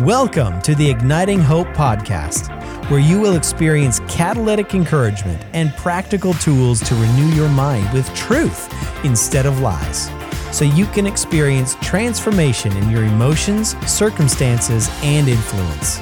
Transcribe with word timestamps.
Welcome 0.00 0.60
to 0.60 0.74
the 0.74 0.90
Igniting 0.90 1.40
Hope 1.40 1.68
podcast, 1.68 2.50
where 2.90 3.00
you 3.00 3.18
will 3.18 3.34
experience 3.34 4.00
catalytic 4.00 4.74
encouragement 4.74 5.42
and 5.54 5.74
practical 5.76 6.34
tools 6.34 6.80
to 6.80 6.94
renew 6.96 7.28
your 7.28 7.48
mind 7.48 7.90
with 7.94 8.06
truth 8.14 8.70
instead 9.06 9.46
of 9.46 9.60
lies, 9.60 10.10
so 10.54 10.66
you 10.66 10.84
can 10.84 11.06
experience 11.06 11.76
transformation 11.76 12.76
in 12.76 12.90
your 12.90 13.04
emotions, 13.04 13.74
circumstances, 13.90 14.90
and 15.02 15.28
influence. 15.28 15.98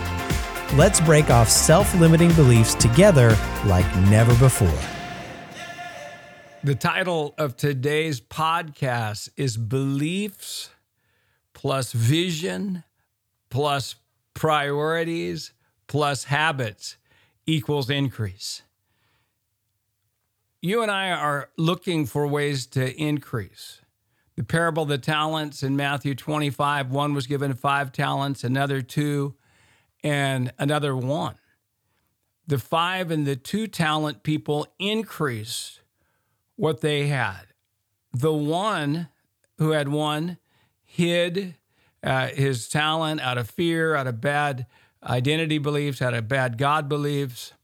Let's 0.76 1.00
break 1.00 1.30
off 1.30 1.48
self 1.48 1.94
limiting 1.94 2.32
beliefs 2.32 2.74
together 2.74 3.38
like 3.64 3.86
never 4.08 4.34
before. 4.38 4.76
The 6.64 6.74
title 6.74 7.32
of 7.38 7.56
today's 7.56 8.20
podcast 8.20 9.28
is 9.36 9.56
Beliefs 9.56 10.70
plus 11.52 11.92
Vision 11.92 12.82
plus 13.54 13.94
priorities 14.34 15.52
plus 15.86 16.24
habits 16.24 16.96
equals 17.46 17.88
increase. 17.88 18.62
You 20.60 20.82
and 20.82 20.90
I 20.90 21.12
are 21.12 21.50
looking 21.56 22.04
for 22.04 22.26
ways 22.26 22.66
to 22.68 23.00
increase. 23.00 23.80
The 24.34 24.42
parable 24.42 24.82
of 24.82 24.88
the 24.88 24.98
talents 24.98 25.62
in 25.62 25.76
Matthew 25.76 26.16
25 26.16 26.90
one 26.90 27.14
was 27.14 27.28
given 27.28 27.54
five 27.54 27.92
talents, 27.92 28.42
another 28.42 28.82
two, 28.82 29.36
and 30.02 30.52
another 30.58 30.96
one. 30.96 31.36
The 32.48 32.58
five 32.58 33.12
and 33.12 33.24
the 33.24 33.36
two 33.36 33.68
talent 33.68 34.24
people 34.24 34.66
increased 34.80 35.80
what 36.56 36.80
they 36.80 37.06
had. 37.06 37.52
The 38.12 38.32
one 38.32 39.10
who 39.58 39.70
had 39.70 39.90
one 39.90 40.38
hid 40.82 41.54
uh, 42.04 42.28
his 42.28 42.68
talent 42.68 43.20
out 43.20 43.38
of 43.38 43.50
fear, 43.50 43.96
out 43.96 44.06
of 44.06 44.20
bad 44.20 44.66
identity 45.02 45.58
beliefs, 45.58 46.02
out 46.02 46.14
of 46.14 46.28
bad 46.28 46.58
God 46.58 46.88
beliefs, 46.88 47.54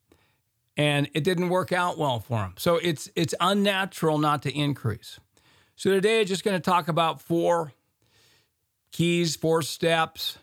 and 0.77 1.11
it 1.15 1.25
didn't 1.25 1.51
work 1.51 1.73
out 1.73 1.99
well 1.99 2.21
for 2.21 2.39
him. 2.39 2.55
So 2.57 2.77
it's 2.77 3.11
it's 3.15 3.35
unnatural 3.39 4.19
not 4.19 4.43
to 4.43 4.53
increase. 4.53 5.21
So 5.77 5.91
today, 5.91 6.21
I'm 6.21 6.27
just 6.27 6.43
going 6.45 6.57
to 6.57 6.61
talk 6.61 6.89
about 6.89 7.21
four 7.21 7.73
keys, 8.93 9.37
four 9.37 9.63
steps, 9.63 10.39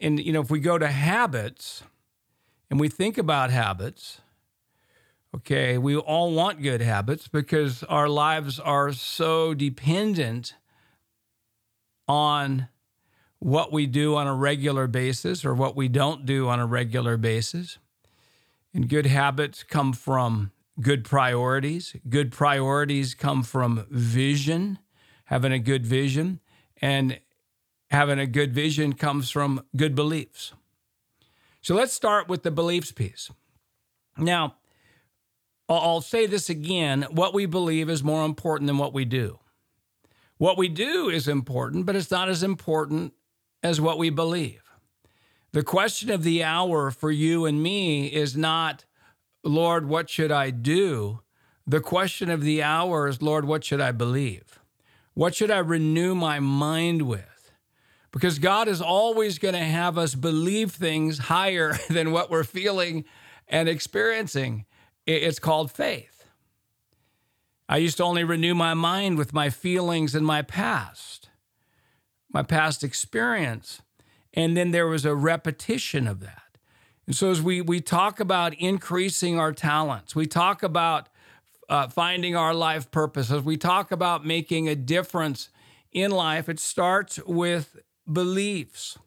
and 0.00 0.18
you 0.18 0.32
know, 0.32 0.40
if 0.40 0.50
we 0.50 0.60
go 0.60 0.78
to 0.78 0.88
habits 0.88 1.82
and 2.70 2.80
we 2.80 2.88
think 2.88 3.18
about 3.18 3.50
habits. 3.50 4.20
Okay, 5.34 5.76
we 5.76 5.94
all 5.94 6.32
want 6.32 6.62
good 6.62 6.80
habits 6.80 7.28
because 7.28 7.82
our 7.84 8.08
lives 8.08 8.58
are 8.58 8.92
so 8.92 9.52
dependent 9.52 10.54
on 12.08 12.68
what 13.46 13.72
we 13.72 13.86
do 13.86 14.16
on 14.16 14.26
a 14.26 14.34
regular 14.34 14.88
basis 14.88 15.44
or 15.44 15.54
what 15.54 15.76
we 15.76 15.86
don't 15.86 16.26
do 16.26 16.48
on 16.48 16.58
a 16.58 16.66
regular 16.66 17.16
basis. 17.16 17.78
And 18.74 18.88
good 18.88 19.06
habits 19.06 19.62
come 19.62 19.92
from 19.92 20.50
good 20.80 21.04
priorities. 21.04 21.94
Good 22.08 22.32
priorities 22.32 23.14
come 23.14 23.44
from 23.44 23.86
vision, 23.88 24.80
having 25.26 25.52
a 25.52 25.60
good 25.60 25.86
vision. 25.86 26.40
And 26.82 27.20
having 27.88 28.18
a 28.18 28.26
good 28.26 28.52
vision 28.52 28.94
comes 28.94 29.30
from 29.30 29.64
good 29.76 29.94
beliefs. 29.94 30.52
So 31.62 31.76
let's 31.76 31.92
start 31.92 32.28
with 32.28 32.42
the 32.42 32.50
beliefs 32.50 32.90
piece. 32.90 33.30
Now, 34.18 34.56
I'll 35.68 36.00
say 36.00 36.26
this 36.26 36.50
again 36.50 37.06
what 37.12 37.32
we 37.32 37.46
believe 37.46 37.88
is 37.88 38.02
more 38.02 38.24
important 38.24 38.66
than 38.66 38.78
what 38.78 38.92
we 38.92 39.04
do. 39.04 39.38
What 40.36 40.58
we 40.58 40.68
do 40.68 41.08
is 41.08 41.28
important, 41.28 41.86
but 41.86 41.94
it's 41.94 42.10
not 42.10 42.28
as 42.28 42.42
important 42.42 43.12
as 43.66 43.80
what 43.80 43.98
we 43.98 44.10
believe. 44.10 44.62
The 45.52 45.64
question 45.64 46.10
of 46.10 46.22
the 46.22 46.44
hour 46.44 46.90
for 46.90 47.10
you 47.10 47.46
and 47.46 47.62
me 47.62 48.06
is 48.06 48.36
not, 48.36 48.84
Lord, 49.42 49.88
what 49.88 50.08
should 50.08 50.30
I 50.30 50.50
do? 50.50 51.20
The 51.66 51.80
question 51.80 52.30
of 52.30 52.42
the 52.42 52.62
hour 52.62 53.08
is, 53.08 53.20
Lord, 53.20 53.44
what 53.44 53.64
should 53.64 53.80
I 53.80 53.90
believe? 53.90 54.60
What 55.14 55.34
should 55.34 55.50
I 55.50 55.58
renew 55.58 56.14
my 56.14 56.38
mind 56.38 57.02
with? 57.02 57.50
Because 58.12 58.38
God 58.38 58.68
is 58.68 58.80
always 58.80 59.38
going 59.38 59.54
to 59.54 59.60
have 59.60 59.98
us 59.98 60.14
believe 60.14 60.70
things 60.70 61.18
higher 61.18 61.76
than 61.90 62.12
what 62.12 62.30
we're 62.30 62.44
feeling 62.44 63.04
and 63.48 63.68
experiencing. 63.68 64.64
It's 65.06 65.40
called 65.40 65.72
faith. 65.72 66.26
I 67.68 67.78
used 67.78 67.96
to 67.96 68.04
only 68.04 68.22
renew 68.22 68.54
my 68.54 68.74
mind 68.74 69.18
with 69.18 69.32
my 69.32 69.50
feelings 69.50 70.14
and 70.14 70.24
my 70.24 70.42
past 70.42 71.25
my 72.36 72.42
past 72.42 72.84
experience. 72.84 73.80
And 74.34 74.54
then 74.54 74.70
there 74.70 74.86
was 74.86 75.06
a 75.06 75.14
repetition 75.14 76.06
of 76.06 76.20
that. 76.20 76.42
And 77.06 77.16
so 77.16 77.30
as 77.30 77.40
we, 77.40 77.62
we 77.62 77.80
talk 77.80 78.20
about 78.20 78.52
increasing 78.52 79.38
our 79.38 79.54
talents, 79.54 80.14
we 80.14 80.26
talk 80.26 80.62
about 80.62 81.08
uh, 81.70 81.88
finding 81.88 82.36
our 82.36 82.52
life 82.52 82.90
purpose, 82.90 83.30
as 83.30 83.40
we 83.40 83.56
talk 83.56 83.90
about 83.90 84.26
making 84.26 84.68
a 84.68 84.74
difference 84.74 85.48
in 85.92 86.10
life, 86.10 86.46
it 86.50 86.60
starts 86.60 87.18
with 87.26 87.78
beliefs. 88.12 88.98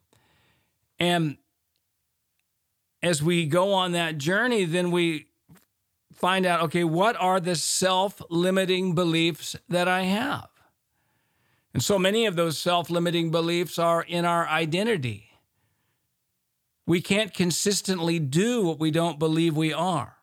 And 0.98 1.38
as 3.04 3.22
we 3.22 3.46
go 3.46 3.74
on 3.74 3.92
that 3.92 4.18
journey, 4.18 4.66
then 4.66 4.90
we 4.90 5.28
find 6.16 6.48
out 6.48 6.62
okay, 6.62 6.84
what 6.84 7.16
are 7.18 7.40
the 7.40 7.56
self 7.56 8.24
limiting 8.32 8.96
beliefs 8.96 9.56
that 9.70 9.88
I 9.88 10.06
have? 10.06 10.50
And 11.74 11.84
so 11.84 12.00
many 12.00 12.26
of 12.26 12.36
those 12.36 12.58
self 12.58 12.90
limiting 12.90 13.32
beliefs 13.32 13.78
are 13.78 14.02
in 14.02 14.26
our 14.26 14.48
identity. 14.48 15.32
We 16.86 17.02
can't 17.02 17.34
consistently 17.34 18.18
do 18.18 18.64
what 18.64 18.80
we 18.80 18.90
don't 18.90 19.20
believe 19.20 19.56
we 19.56 19.72
are. 19.72 20.18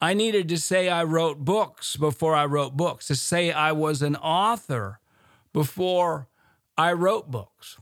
I 0.00 0.12
needed 0.12 0.48
to 0.48 0.58
say 0.58 0.88
I 0.88 1.04
wrote 1.04 1.44
books 1.44 1.96
before 1.96 2.34
I 2.34 2.44
wrote 2.44 2.76
books, 2.76 3.06
to 3.06 3.16
say 3.16 3.52
I 3.52 3.72
was 3.72 4.02
an 4.02 4.16
author 4.16 4.98
before 5.52 6.28
I 6.76 6.92
wrote 6.92 7.30
books. 7.30 7.78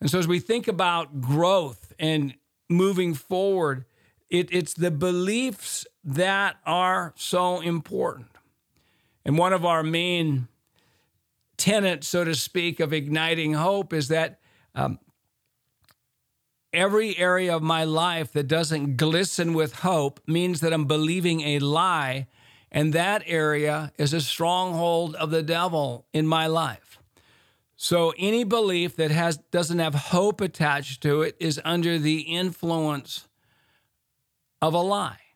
And 0.00 0.10
so 0.10 0.18
as 0.18 0.28
we 0.28 0.38
think 0.38 0.68
about 0.68 1.20
growth 1.20 1.92
and 1.98 2.34
moving 2.68 3.14
forward, 3.14 3.86
it, 4.28 4.48
it's 4.52 4.74
the 4.74 4.90
beliefs 4.90 5.86
that 6.04 6.56
are 6.64 7.12
so 7.16 7.60
important. 7.60 8.28
And 9.24 9.36
one 9.36 9.52
of 9.52 9.64
our 9.64 9.82
main 9.82 10.48
tenet, 11.60 12.02
so 12.02 12.24
to 12.24 12.34
speak, 12.34 12.80
of 12.80 12.92
igniting 12.92 13.52
hope 13.52 13.92
is 13.92 14.08
that 14.08 14.40
um, 14.74 14.98
every 16.72 17.16
area 17.18 17.54
of 17.54 17.62
my 17.62 17.84
life 17.84 18.32
that 18.32 18.48
doesn't 18.48 18.96
glisten 18.96 19.52
with 19.54 19.76
hope 19.76 20.20
means 20.26 20.60
that 20.60 20.72
I'm 20.72 20.86
believing 20.86 21.42
a 21.42 21.58
lie, 21.58 22.26
and 22.72 22.92
that 22.94 23.22
area 23.26 23.92
is 23.98 24.12
a 24.12 24.20
stronghold 24.20 25.14
of 25.16 25.30
the 25.30 25.42
devil 25.42 26.06
in 26.12 26.26
my 26.26 26.46
life. 26.46 26.98
So 27.76 28.12
any 28.18 28.44
belief 28.44 28.96
that 28.96 29.10
has 29.10 29.38
doesn't 29.50 29.78
have 29.78 29.94
hope 29.94 30.40
attached 30.40 31.02
to 31.02 31.22
it 31.22 31.36
is 31.38 31.60
under 31.64 31.98
the 31.98 32.20
influence 32.20 33.28
of 34.60 34.74
a 34.74 34.80
lie 34.80 35.29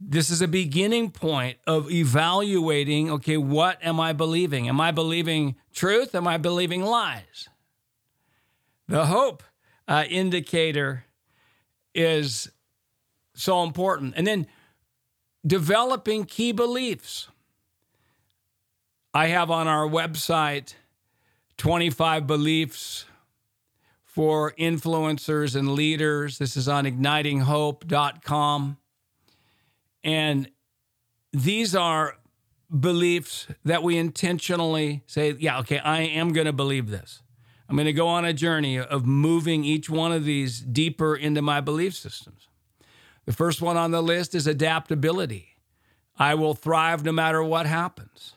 this 0.00 0.30
is 0.30 0.40
a 0.40 0.48
beginning 0.48 1.10
point 1.10 1.58
of 1.66 1.90
evaluating 1.90 3.10
okay, 3.10 3.36
what 3.36 3.78
am 3.84 4.00
I 4.00 4.12
believing? 4.14 4.68
Am 4.68 4.80
I 4.80 4.90
believing 4.90 5.56
truth? 5.74 6.14
Am 6.14 6.26
I 6.26 6.38
believing 6.38 6.82
lies? 6.82 7.48
The 8.88 9.06
hope 9.06 9.42
uh, 9.86 10.04
indicator 10.08 11.04
is 11.94 12.50
so 13.34 13.62
important. 13.62 14.14
And 14.16 14.26
then 14.26 14.46
developing 15.46 16.24
key 16.24 16.52
beliefs. 16.52 17.28
I 19.12 19.26
have 19.26 19.50
on 19.50 19.68
our 19.68 19.86
website 19.86 20.74
25 21.56 22.26
beliefs 22.26 23.04
for 24.04 24.52
influencers 24.52 25.54
and 25.54 25.72
leaders. 25.72 26.38
This 26.38 26.56
is 26.56 26.68
on 26.68 26.84
ignitinghope.com. 26.84 28.76
And 30.02 30.50
these 31.32 31.74
are 31.74 32.16
beliefs 32.78 33.46
that 33.64 33.82
we 33.82 33.96
intentionally 33.96 35.02
say, 35.06 35.34
yeah, 35.38 35.58
okay, 35.60 35.78
I 35.78 36.00
am 36.02 36.32
going 36.32 36.46
to 36.46 36.52
believe 36.52 36.90
this. 36.90 37.22
I'm 37.68 37.76
going 37.76 37.86
to 37.86 37.92
go 37.92 38.08
on 38.08 38.24
a 38.24 38.32
journey 38.32 38.78
of 38.78 39.06
moving 39.06 39.64
each 39.64 39.88
one 39.88 40.12
of 40.12 40.24
these 40.24 40.60
deeper 40.60 41.14
into 41.14 41.42
my 41.42 41.60
belief 41.60 41.94
systems. 41.94 42.48
The 43.26 43.32
first 43.32 43.62
one 43.62 43.76
on 43.76 43.92
the 43.92 44.02
list 44.02 44.34
is 44.34 44.46
adaptability. 44.46 45.56
I 46.18 46.34
will 46.34 46.54
thrive 46.54 47.04
no 47.04 47.12
matter 47.12 47.42
what 47.42 47.66
happens. 47.66 48.34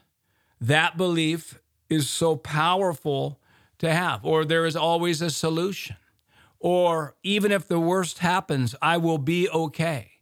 That 0.62 0.98
belief 0.98 1.60
is 1.90 2.10
so 2.10 2.36
powerful 2.36 3.40
to 3.80 3.92
have, 3.92 4.24
or 4.24 4.46
there 4.46 4.66
is 4.66 4.76
always 4.76 5.22
a 5.22 5.30
solution, 5.30 5.98
or 6.60 7.16
even 7.24 7.52
if 7.52 7.68
the 7.68 7.80
worst 7.80 8.20
happens, 8.20 8.76
I 8.82 8.98
will 8.98 9.18
be 9.18 9.50
okay. 9.50 10.13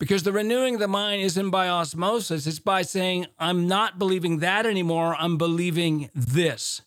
Because 0.00 0.22
the 0.22 0.32
renewing 0.32 0.76
of 0.76 0.80
the 0.80 0.88
mind 0.88 1.20
isn't 1.20 1.50
by 1.50 1.68
osmosis, 1.68 2.46
it's 2.46 2.58
by 2.58 2.80
saying, 2.80 3.26
I'm 3.38 3.68
not 3.68 3.98
believing 3.98 4.38
that 4.38 4.64
anymore, 4.64 5.14
I'm 5.14 5.36
believing 5.36 6.08
this. 6.14 6.80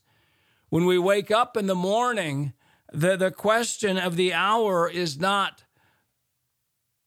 When 0.69 0.88
we 0.88 0.98
wake 0.98 1.30
up 1.30 1.56
in 1.56 1.68
the 1.68 1.75
morning, 1.75 2.54
the, 2.92 3.15
the 3.15 3.30
question 3.30 4.00
of 4.00 4.15
the 4.15 4.33
hour 4.33 4.89
is 4.89 5.19
not 5.19 5.63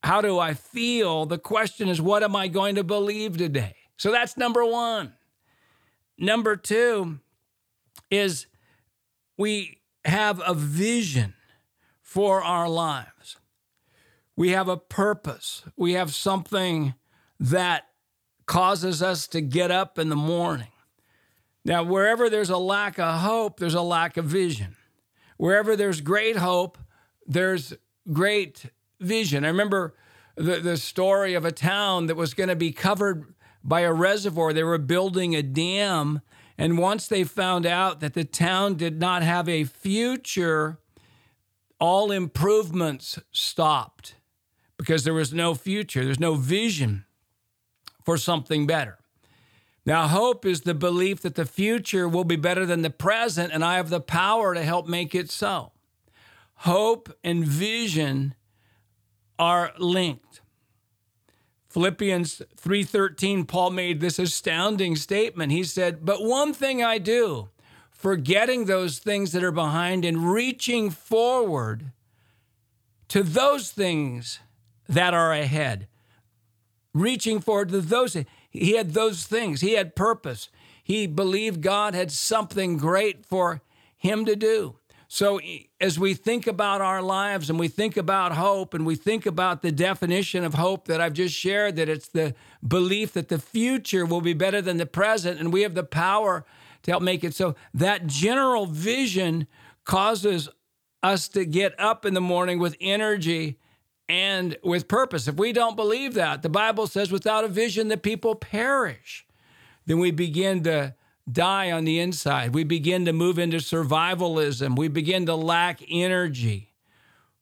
how 0.04 0.20
do 0.20 0.38
I 0.38 0.54
feel? 0.54 1.26
The 1.26 1.38
question 1.38 1.88
is, 1.88 2.00
what 2.00 2.22
am 2.22 2.36
I 2.36 2.46
going 2.46 2.76
to 2.76 2.84
believe 2.84 3.36
today? 3.36 3.74
So 3.96 4.12
that's 4.12 4.36
number 4.36 4.64
one. 4.64 5.12
Number 6.16 6.54
two 6.54 7.18
is 8.12 8.46
we 9.36 9.80
have 10.04 10.40
a 10.46 10.54
vision 10.54 11.34
for 12.00 12.44
our 12.44 12.68
lives. 12.68 13.38
We 14.36 14.50
have 14.50 14.68
a 14.68 14.76
purpose. 14.76 15.64
We 15.76 15.94
have 15.94 16.14
something 16.14 16.94
that 17.40 17.84
causes 18.44 19.02
us 19.02 19.26
to 19.28 19.40
get 19.40 19.70
up 19.70 19.98
in 19.98 20.10
the 20.10 20.16
morning. 20.16 20.68
Now, 21.64 21.82
wherever 21.82 22.30
there's 22.30 22.50
a 22.50 22.58
lack 22.58 22.98
of 22.98 23.20
hope, 23.20 23.58
there's 23.58 23.74
a 23.74 23.82
lack 23.82 24.16
of 24.16 24.26
vision. 24.26 24.76
Wherever 25.36 25.74
there's 25.74 26.00
great 26.00 26.36
hope, 26.36 26.78
there's 27.26 27.74
great 28.12 28.66
vision. 29.00 29.44
I 29.44 29.48
remember 29.48 29.94
the, 30.36 30.60
the 30.60 30.76
story 30.76 31.34
of 31.34 31.44
a 31.44 31.50
town 31.50 32.06
that 32.06 32.14
was 32.14 32.34
going 32.34 32.48
to 32.50 32.56
be 32.56 32.72
covered 32.72 33.34
by 33.64 33.80
a 33.80 33.92
reservoir. 33.92 34.52
They 34.52 34.62
were 34.62 34.78
building 34.78 35.34
a 35.34 35.42
dam. 35.42 36.20
And 36.56 36.78
once 36.78 37.08
they 37.08 37.24
found 37.24 37.66
out 37.66 38.00
that 38.00 38.14
the 38.14 38.24
town 38.24 38.76
did 38.76 39.00
not 39.00 39.22
have 39.22 39.48
a 39.48 39.64
future, 39.64 40.78
all 41.80 42.12
improvements 42.12 43.18
stopped 43.32 44.14
because 44.76 45.05
there 45.05 45.14
was 45.14 45.32
no 45.32 45.55
future, 45.55 46.05
there's 46.05 46.20
no 46.20 46.34
vision 46.34 47.05
for 48.05 48.17
something 48.17 48.67
better. 48.67 48.99
Now, 49.84 50.08
hope 50.08 50.44
is 50.44 50.62
the 50.62 50.75
belief 50.75 51.23
that 51.23 51.37
the 51.37 51.44
future 51.44 52.08
will 52.08 52.25
be 52.25 52.37
better 52.37 52.67
than 52.67 52.82
the 52.82 52.90
present, 52.90 53.52
and 53.52 53.64
I 53.64 53.76
have 53.76 53.88
the 53.88 54.00
power 54.00 54.52
to 54.52 54.62
help 54.62 54.88
make 54.88 55.14
it 55.14 55.31
so. 55.31 55.73
Hope 56.61 57.17
and 57.23 57.44
vision 57.44 58.34
are 59.38 59.73
linked. 59.78 60.40
Philippians 61.69 62.43
3:13 62.56 63.44
Paul 63.44 63.70
made 63.70 64.00
this 64.00 64.19
astounding 64.19 64.96
statement. 64.96 65.52
He 65.52 65.62
said, 65.62 66.06
"But 66.06 66.25
one 66.25 66.55
thing 66.55 66.82
I 66.82 66.99
do, 66.99 67.50
forgetting 67.90 68.64
those 68.64 68.99
things 68.99 69.32
that 69.32 69.44
are 69.44 69.52
behind 69.52 70.05
and 70.05 70.32
reaching 70.32 70.90
forward 70.90 71.93
to 73.08 73.23
those 73.23 73.70
things 73.70 74.40
that 74.88 75.14
are 75.14 75.32
ahead." 75.32 75.88
Reaching 76.94 77.40
forward 77.40 77.68
to 77.70 77.80
those 77.80 78.16
he 78.50 78.72
had 78.72 78.94
those 78.94 79.24
things. 79.24 79.60
He 79.60 79.72
had 79.72 79.94
purpose. 79.94 80.48
He 80.82 81.06
believed 81.06 81.60
God 81.60 81.94
had 81.94 82.10
something 82.10 82.76
great 82.76 83.26
for 83.26 83.60
him 83.96 84.24
to 84.24 84.36
do. 84.36 84.76
So, 85.08 85.40
as 85.80 85.98
we 85.98 86.14
think 86.14 86.48
about 86.48 86.80
our 86.80 87.00
lives 87.00 87.48
and 87.48 87.60
we 87.60 87.68
think 87.68 87.96
about 87.96 88.32
hope 88.32 88.74
and 88.74 88.84
we 88.84 88.96
think 88.96 89.24
about 89.24 89.62
the 89.62 89.70
definition 89.70 90.42
of 90.42 90.54
hope 90.54 90.86
that 90.86 91.00
I've 91.00 91.12
just 91.12 91.34
shared, 91.34 91.76
that 91.76 91.88
it's 91.88 92.08
the 92.08 92.34
belief 92.66 93.12
that 93.12 93.28
the 93.28 93.38
future 93.38 94.04
will 94.04 94.20
be 94.20 94.32
better 94.32 94.60
than 94.60 94.78
the 94.78 94.86
present 94.86 95.38
and 95.38 95.52
we 95.52 95.62
have 95.62 95.74
the 95.74 95.84
power 95.84 96.44
to 96.82 96.90
help 96.90 97.02
make 97.02 97.22
it 97.22 97.34
so, 97.34 97.54
that 97.72 98.08
general 98.08 98.66
vision 98.66 99.46
causes 99.84 100.48
us 101.02 101.28
to 101.28 101.44
get 101.44 101.78
up 101.78 102.04
in 102.04 102.14
the 102.14 102.20
morning 102.20 102.58
with 102.58 102.76
energy 102.80 103.58
and 104.08 104.56
with 104.62 104.88
purpose. 104.88 105.26
If 105.28 105.36
we 105.36 105.52
don't 105.52 105.76
believe 105.76 106.14
that, 106.14 106.42
the 106.42 106.48
Bible 106.48 106.86
says, 106.86 107.10
without 107.10 107.44
a 107.44 107.48
vision, 107.48 107.88
the 107.88 107.96
people 107.96 108.34
perish. 108.34 109.26
Then 109.86 109.98
we 109.98 110.10
begin 110.10 110.62
to 110.64 110.94
die 111.30 111.72
on 111.72 111.84
the 111.84 111.98
inside. 111.98 112.54
We 112.54 112.64
begin 112.64 113.04
to 113.06 113.12
move 113.12 113.38
into 113.38 113.58
survivalism. 113.58 114.76
We 114.76 114.88
begin 114.88 115.26
to 115.26 115.34
lack 115.34 115.80
energy 115.88 116.74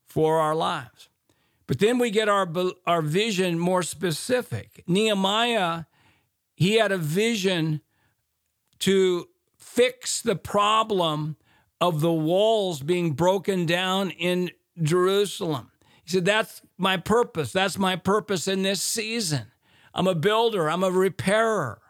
for 0.04 0.40
our 0.40 0.54
lives. 0.54 1.08
But 1.66 1.78
then 1.78 1.98
we 1.98 2.10
get 2.10 2.28
our, 2.28 2.50
our 2.86 3.02
vision 3.02 3.58
more 3.58 3.82
specific. 3.82 4.84
Nehemiah, 4.86 5.84
he 6.54 6.76
had 6.76 6.92
a 6.92 6.98
vision 6.98 7.80
to 8.80 9.28
fix 9.56 10.20
the 10.22 10.36
problem 10.36 11.36
of 11.80 12.00
the 12.00 12.12
walls 12.12 12.80
being 12.80 13.12
broken 13.12 13.66
down 13.66 14.10
in 14.10 14.50
Jerusalem. 14.80 15.70
He 16.04 16.10
said, 16.10 16.24
That's 16.24 16.62
my 16.78 16.96
purpose. 16.96 17.52
That's 17.52 17.78
my 17.78 17.96
purpose 17.96 18.46
in 18.46 18.62
this 18.62 18.82
season. 18.82 19.46
I'm 19.94 20.06
a 20.06 20.14
builder, 20.14 20.68
I'm 20.68 20.82
a 20.82 20.90
repairer. 20.90 21.80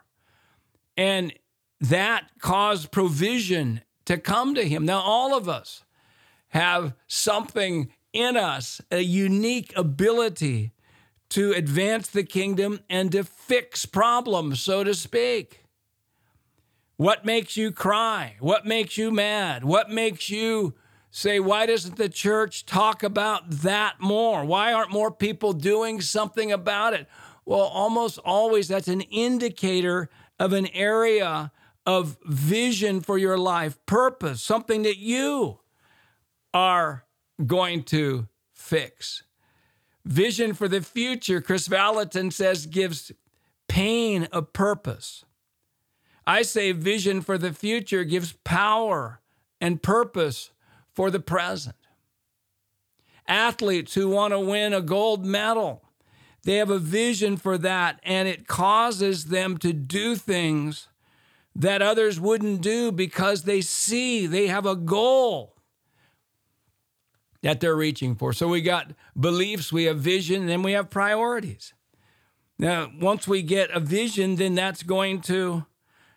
And 0.97 1.33
that 1.81 2.29
caused 2.39 2.91
provision 2.91 3.81
to 4.05 4.17
come 4.17 4.55
to 4.55 4.67
him. 4.67 4.85
Now, 4.85 5.01
all 5.01 5.35
of 5.35 5.49
us 5.49 5.83
have 6.49 6.93
something 7.07 7.91
in 8.13 8.37
us, 8.37 8.79
a 8.91 9.01
unique 9.01 9.73
ability 9.75 10.71
to 11.29 11.51
advance 11.51 12.07
the 12.07 12.23
kingdom 12.23 12.79
and 12.89 13.11
to 13.11 13.23
fix 13.23 13.85
problems, 13.85 14.61
so 14.61 14.83
to 14.83 14.93
speak. 14.93 15.65
What 16.97 17.25
makes 17.25 17.57
you 17.57 17.71
cry? 17.71 18.37
What 18.39 18.65
makes 18.65 18.97
you 18.97 19.11
mad? 19.11 19.65
What 19.65 19.89
makes 19.89 20.29
you 20.29 20.75
say, 21.15 21.39
why 21.39 21.65
doesn't 21.65 21.95
the 21.95 22.09
church 22.09 22.65
talk 22.65 23.01
about 23.01 23.49
that 23.49 24.01
more? 24.01 24.43
Why 24.43 24.73
aren't 24.73 24.91
more 24.91 25.11
people 25.11 25.53
doing 25.53 26.01
something 26.01 26.51
about 26.51 26.93
it? 26.93 27.07
Well, 27.45 27.61
almost 27.61 28.19
always 28.19 28.67
that's 28.67 28.89
an 28.89 28.99
indicator 28.99 30.09
of 30.41 30.51
an 30.51 30.67
area 30.73 31.53
of 31.85 32.17
vision 32.25 32.99
for 32.99 33.17
your 33.17 33.37
life, 33.37 33.77
purpose, 33.85 34.41
something 34.41 34.83
that 34.83 34.97
you 34.97 35.59
are 36.53 37.05
going 37.45 37.83
to 37.83 38.27
fix. 38.51 39.23
Vision 40.03 40.53
for 40.53 40.67
the 40.67 40.81
future, 40.81 41.39
Kris 41.39 41.69
Vallotton 41.69 42.33
says, 42.33 42.65
gives 42.65 43.13
pain 43.69 44.27
a 44.33 44.41
purpose. 44.41 45.23
I 46.27 46.41
say 46.41 46.73
vision 46.73 47.21
for 47.21 47.37
the 47.37 47.53
future 47.53 48.03
gives 48.03 48.33
power 48.43 49.21
and 49.61 49.81
purpose 49.81 50.51
for 50.95 51.11
the 51.11 51.19
present. 51.19 51.75
Athletes 53.27 53.93
who 53.93 54.09
want 54.09 54.33
to 54.33 54.39
win 54.39 54.73
a 54.73 54.81
gold 54.81 55.25
medal, 55.25 55.83
they 56.43 56.55
have 56.55 56.69
a 56.69 56.79
vision 56.79 57.37
for 57.37 57.57
that, 57.57 57.99
and 58.03 58.27
it 58.27 58.47
causes 58.47 59.25
them 59.25 59.57
to 59.57 59.73
do 59.73 60.15
things 60.15 60.87
that 61.55 61.81
others 61.81 62.19
wouldn't 62.19 62.61
do 62.61 62.91
because 62.91 63.43
they 63.43 63.61
see 63.61 64.27
they 64.27 64.47
have 64.47 64.65
a 64.65 64.75
goal 64.75 65.55
that 67.41 67.59
they're 67.59 67.75
reaching 67.75 68.15
for. 68.15 68.33
So 68.33 68.47
we 68.47 68.61
got 68.61 68.91
beliefs, 69.19 69.71
we 69.71 69.85
have 69.85 69.99
vision, 69.99 70.47
then 70.47 70.63
we 70.63 70.73
have 70.73 70.89
priorities. 70.89 71.73
Now, 72.57 72.91
once 72.99 73.27
we 73.27 73.41
get 73.41 73.69
a 73.71 73.79
vision, 73.79 74.35
then 74.35 74.55
that's 74.55 74.83
going 74.83 75.21
to 75.21 75.65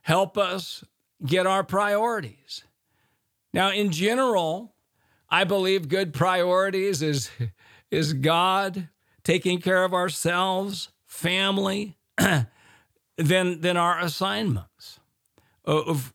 help 0.02 0.38
us 0.38 0.84
get 1.24 1.46
our 1.46 1.64
priorities. 1.64 2.64
Now, 3.52 3.70
in 3.70 3.90
general, 3.90 4.74
I 5.30 5.44
believe 5.44 5.88
good 5.88 6.12
priorities 6.12 7.02
is, 7.02 7.30
is 7.90 8.12
God 8.12 8.88
taking 9.24 9.60
care 9.60 9.84
of 9.84 9.92
ourselves, 9.92 10.90
family, 11.06 11.96
than, 13.16 13.60
than 13.60 13.76
our 13.76 13.98
assignments 14.00 15.00
of 15.64 16.14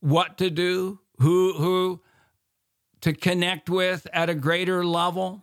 what 0.00 0.38
to 0.38 0.50
do, 0.50 1.00
who 1.18 1.54
who 1.54 2.00
to 3.00 3.12
connect 3.12 3.68
with 3.68 4.06
at 4.12 4.30
a 4.30 4.34
greater 4.34 4.84
level. 4.84 5.42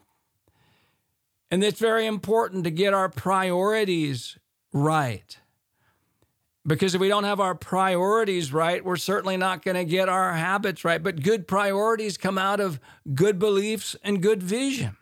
And 1.50 1.64
it's 1.64 1.80
very 1.80 2.06
important 2.06 2.64
to 2.64 2.72
get 2.72 2.94
our 2.94 3.10
priorities 3.10 4.38
right. 4.72 5.38
Because 6.66 6.94
if 6.94 7.02
we 7.02 7.08
don't 7.08 7.24
have 7.24 7.40
our 7.40 7.56
priorities 7.56 8.54
right, 8.54 8.86
we're 8.86 8.96
certainly 8.96 9.36
not 9.36 9.64
going 9.64 9.76
to 9.76 9.84
get 9.84 10.10
our 10.10 10.34
habits 10.34 10.86
right. 10.86 11.02
But 11.02 11.24
good 11.24 11.48
priorities 11.48 12.18
come 12.18 12.38
out 12.38 12.60
of 12.60 12.80
good 13.16 13.40
beliefs 13.40 13.96
and 14.04 14.22
good 14.22 14.44
vision. 14.44 14.96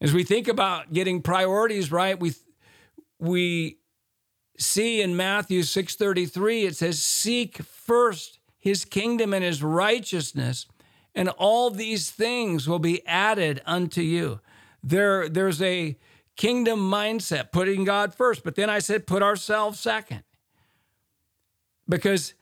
As 0.00 0.12
we 0.12 0.22
think 0.22 0.46
about 0.46 0.92
getting 0.92 1.22
priorities 1.22 1.90
right, 1.90 2.18
we 2.18 2.34
we 3.18 3.78
see 4.58 5.00
in 5.00 5.16
Matthew 5.16 5.62
6:33 5.62 6.64
it 6.66 6.76
says 6.76 7.02
seek 7.02 7.58
first 7.62 8.38
his 8.58 8.84
kingdom 8.84 9.32
and 9.32 9.42
his 9.42 9.62
righteousness 9.62 10.66
and 11.14 11.28
all 11.30 11.70
these 11.70 12.10
things 12.10 12.68
will 12.68 12.78
be 12.78 13.06
added 13.06 13.62
unto 13.66 14.02
you. 14.02 14.40
There 14.82 15.28
there's 15.28 15.62
a 15.62 15.96
kingdom 16.36 16.80
mindset, 16.80 17.52
putting 17.52 17.84
God 17.84 18.14
first, 18.14 18.44
but 18.44 18.54
then 18.54 18.68
I 18.68 18.78
said 18.78 19.06
put 19.06 19.22
ourselves 19.22 19.78
second. 19.78 20.22
Because 21.88 22.34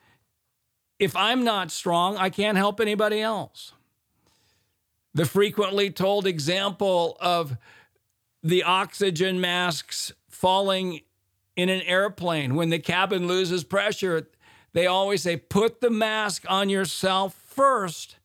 if 0.99 1.17
I'm 1.17 1.45
not 1.45 1.71
strong, 1.71 2.17
I 2.17 2.31
can't 2.31 2.57
help 2.57 2.81
anybody 2.81 3.21
else. 3.21 3.73
The 5.15 5.27
frequently 5.27 5.91
told 5.91 6.27
example 6.27 7.17
of 7.21 7.57
the 8.43 8.63
oxygen 8.63 9.41
masks 9.41 10.13
falling 10.29 11.01
in 11.55 11.69
an 11.69 11.83
airplane, 11.83 12.55
when 12.55 12.71
the 12.71 12.79
cabin 12.79 13.29
loses 13.29 13.63
pressure, 13.63 14.29
they 14.73 14.87
always 14.87 15.23
say, 15.23 15.37
put 15.37 15.81
the 15.81 15.91
mask 15.91 16.45
on 16.49 16.71
yourself 16.71 17.35
first 17.35 18.17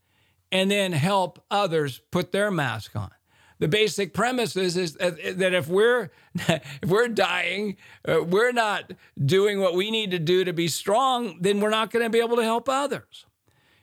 and 0.52 0.72
then 0.72 0.94
help 0.94 1.44
others 1.52 2.00
put 2.10 2.32
their 2.32 2.50
mask 2.50 2.96
on. 2.96 3.12
The 3.60 3.68
basic 3.68 4.14
premise 4.14 4.56
is, 4.56 4.78
is 4.78 4.94
that 4.94 5.54
if 5.54 5.68
we're 5.68 6.12
if 6.36 6.86
we're 6.86 7.08
dying, 7.08 7.78
uh, 8.08 8.24
we're 8.24 8.52
not 8.52 8.94
doing 9.24 9.60
what 9.60 9.74
we 9.74 9.90
need 9.90 10.12
to 10.12 10.20
do 10.20 10.44
to 10.44 10.54
be 10.54 10.68
strong, 10.68 11.40
then 11.42 11.60
we're 11.60 11.70
not 11.70 11.92
going 11.92 12.06
to 12.06 12.10
be 12.10 12.20
able 12.20 12.38
to 12.38 12.44
help 12.44 12.70
others. 12.70 13.26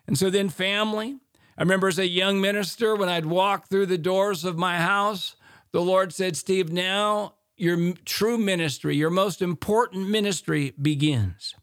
And 0.06 0.18
so 0.18 0.30
then 0.30 0.48
family. 0.48 1.18
I 1.56 1.62
remember 1.62 1.88
as 1.88 1.98
a 1.98 2.06
young 2.06 2.40
minister 2.40 2.96
when 2.96 3.08
I'd 3.08 3.26
walk 3.26 3.68
through 3.68 3.86
the 3.86 3.98
doors 3.98 4.44
of 4.44 4.56
my 4.56 4.78
house, 4.78 5.36
the 5.72 5.80
Lord 5.80 6.12
said, 6.12 6.36
"Steve, 6.36 6.70
now 6.70 7.34
your 7.56 7.94
true 8.04 8.38
ministry, 8.38 8.96
your 8.96 9.10
most 9.10 9.42
important 9.42 10.08
ministry 10.08 10.72
begins." 10.80 11.54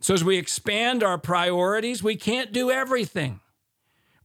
So 0.00 0.12
as 0.12 0.22
we 0.22 0.36
expand 0.36 1.02
our 1.02 1.18
priorities, 1.18 2.02
we 2.02 2.16
can't 2.16 2.52
do 2.52 2.70
everything. 2.70 3.40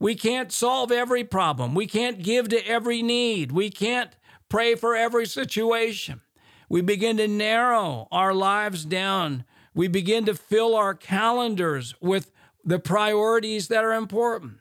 We 0.00 0.16
can't 0.16 0.50
solve 0.50 0.90
every 0.90 1.22
problem. 1.22 1.74
We 1.74 1.86
can't 1.86 2.22
give 2.22 2.48
to 2.48 2.66
every 2.66 3.02
need. 3.02 3.52
We 3.52 3.70
can't 3.70 4.10
pray 4.48 4.74
for 4.74 4.96
every 4.96 5.26
situation. 5.26 6.22
We 6.68 6.80
begin 6.80 7.18
to 7.18 7.28
narrow 7.28 8.08
our 8.10 8.34
lives 8.34 8.84
down. 8.84 9.44
We 9.74 9.86
begin 9.86 10.24
to 10.24 10.34
fill 10.34 10.74
our 10.74 10.94
calendars 10.94 11.94
with 12.00 12.32
the 12.64 12.78
priorities 12.78 13.68
that 13.68 13.84
are 13.84 13.94
important. 13.94 14.58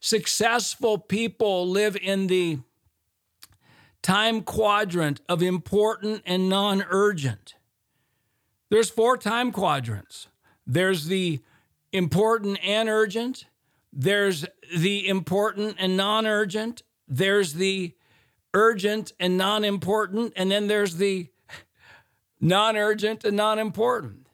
Successful 0.00 0.98
people 0.98 1.68
live 1.68 1.96
in 1.96 2.26
the 2.26 2.58
time 4.02 4.42
quadrant 4.42 5.20
of 5.28 5.42
important 5.42 6.22
and 6.24 6.48
non 6.48 6.84
urgent. 6.88 7.54
There's 8.70 8.90
four 8.90 9.16
time 9.16 9.52
quadrants 9.52 10.28
there's 10.68 11.06
the 11.06 11.40
important 11.92 12.58
and 12.62 12.90
urgent, 12.90 13.46
there's 13.92 14.44
the 14.76 15.08
important 15.08 15.76
and 15.78 15.96
non 15.96 16.26
urgent. 16.26 16.82
There's 17.06 17.54
the 17.54 17.94
urgent 18.54 19.12
and 19.18 19.36
non 19.36 19.64
important. 19.64 20.32
And 20.36 20.50
then 20.50 20.66
there's 20.66 20.96
the 20.96 21.28
non 22.40 22.76
urgent 22.76 23.24
and 23.24 23.36
non 23.36 23.58
important. 23.58 24.28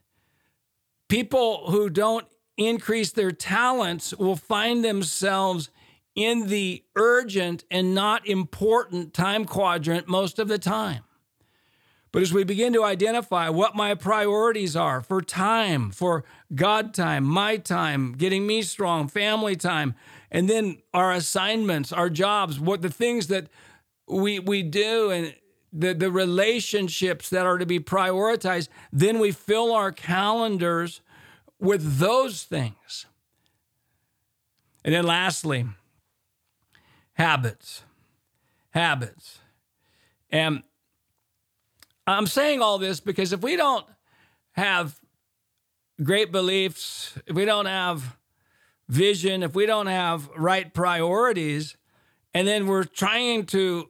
People 1.09 1.71
who 1.71 1.89
don't 1.91 2.27
increase 2.57 3.13
their 3.13 3.33
talents 3.33 4.15
will 4.15 4.37
find 4.37 4.85
themselves 4.85 5.71
in 6.15 6.47
the 6.47 6.85
urgent 6.97 7.65
and 7.71 7.95
not 7.95 8.27
important 8.27 9.13
time 9.13 9.45
quadrant 9.45 10.09
most 10.09 10.39
of 10.39 10.49
the 10.49 10.59
time. 10.59 11.03
But 12.15 12.23
as 12.23 12.33
we 12.33 12.45
begin 12.45 12.73
to 12.75 12.85
identify 12.85 13.49
what 13.49 13.75
my 13.75 13.97
priorities 13.97 14.77
are 14.77 15.01
for 15.01 15.21
time, 15.21 15.91
for 15.91 16.23
God 16.55 16.95
time, 16.95 17.25
my 17.25 17.57
time, 17.57 18.13
getting 18.13 18.47
me 18.47 18.63
strong, 18.63 19.09
family 19.09 19.57
time, 19.57 19.97
and 20.31 20.49
then 20.49 20.79
our 20.95 21.11
assignments, 21.11 21.91
our 21.93 22.09
jobs, 22.09 22.61
what 22.61 22.83
the 22.83 22.89
things 22.89 23.27
that 23.27 23.49
we 24.07 24.39
we 24.39 24.63
do 24.63 25.11
and 25.11 25.35
the, 25.73 25.93
the 25.93 26.09
relationships 26.09 27.31
that 27.31 27.47
are 27.47 27.59
to 27.59 27.67
be 27.67 27.81
prioritized, 27.81 28.69
then 28.93 29.19
we 29.19 29.33
fill 29.33 29.73
our 29.73 29.91
calendars 29.91 31.01
with 31.59 31.99
those 31.99 32.45
things. 32.45 33.07
And 34.85 34.95
then 34.95 35.05
lastly, 35.05 35.67
habits. 37.15 37.83
Habits. 38.71 39.41
And 40.31 40.63
I'm 42.07 42.27
saying 42.27 42.61
all 42.61 42.79
this 42.79 43.01
because 43.01 43.33
if 43.33 43.41
we 43.41 43.57
don't 43.57 43.87
have 44.53 44.99
great 46.03 46.33
beliefs, 46.33 47.19
if 47.27 47.35
we 47.35 47.45
don't 47.45 47.67
have 47.67 48.17
vision, 48.89 49.43
if 49.43 49.55
we 49.55 49.67
don't 49.67 49.87
have 49.87 50.29
right 50.37 50.73
priorities, 50.73 51.77
and 52.35 52.47
then 52.47 52.67
we're 52.67 52.85
trying 52.85 53.47
to 53.47 53.89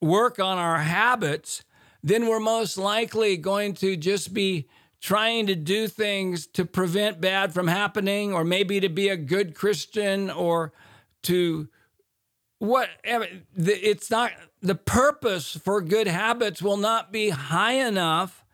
work 0.00 0.38
on 0.38 0.58
our 0.58 0.78
habits, 0.78 1.62
then 2.02 2.26
we're 2.26 2.40
most 2.40 2.78
likely 2.78 3.36
going 3.36 3.74
to 3.74 3.96
just 3.96 4.32
be 4.32 4.68
trying 5.00 5.46
to 5.46 5.54
do 5.54 5.86
things 5.86 6.46
to 6.46 6.64
prevent 6.64 7.20
bad 7.20 7.54
from 7.54 7.68
happening, 7.68 8.32
or 8.32 8.44
maybe 8.44 8.80
to 8.80 8.88
be 8.88 9.08
a 9.08 9.16
good 9.16 9.54
Christian, 9.54 10.30
or 10.30 10.72
to 11.22 11.68
whatever. 12.58 13.26
It's 13.56 14.10
not 14.10 14.32
the 14.62 14.74
purpose 14.74 15.52
for 15.52 15.80
good 15.80 16.06
habits 16.06 16.60
will 16.60 16.76
not 16.76 17.12
be 17.12 17.30
high 17.30 17.72
enough 17.72 18.44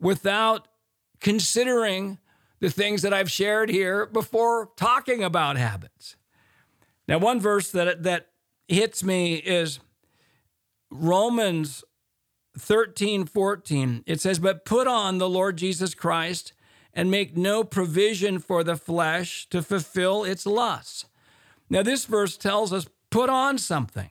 without 0.00 0.68
considering 1.20 2.18
the 2.60 2.70
things 2.70 3.02
that 3.02 3.12
I've 3.12 3.30
shared 3.30 3.70
here 3.70 4.06
before 4.06 4.70
talking 4.76 5.22
about 5.22 5.56
habits. 5.56 6.16
Now, 7.08 7.18
one 7.18 7.40
verse 7.40 7.70
that, 7.72 8.02
that 8.04 8.28
hits 8.68 9.02
me 9.02 9.34
is 9.34 9.80
Romans 10.90 11.84
13 12.58 13.24
14. 13.24 14.04
It 14.06 14.20
says, 14.20 14.38
But 14.38 14.64
put 14.64 14.86
on 14.86 15.18
the 15.18 15.28
Lord 15.28 15.56
Jesus 15.56 15.94
Christ 15.94 16.52
and 16.94 17.10
make 17.10 17.36
no 17.36 17.64
provision 17.64 18.38
for 18.38 18.62
the 18.62 18.76
flesh 18.76 19.48
to 19.50 19.62
fulfill 19.62 20.24
its 20.24 20.46
lusts. 20.46 21.06
Now, 21.70 21.82
this 21.82 22.04
verse 22.04 22.36
tells 22.36 22.72
us 22.72 22.86
put 23.10 23.30
on 23.30 23.58
something. 23.58 24.10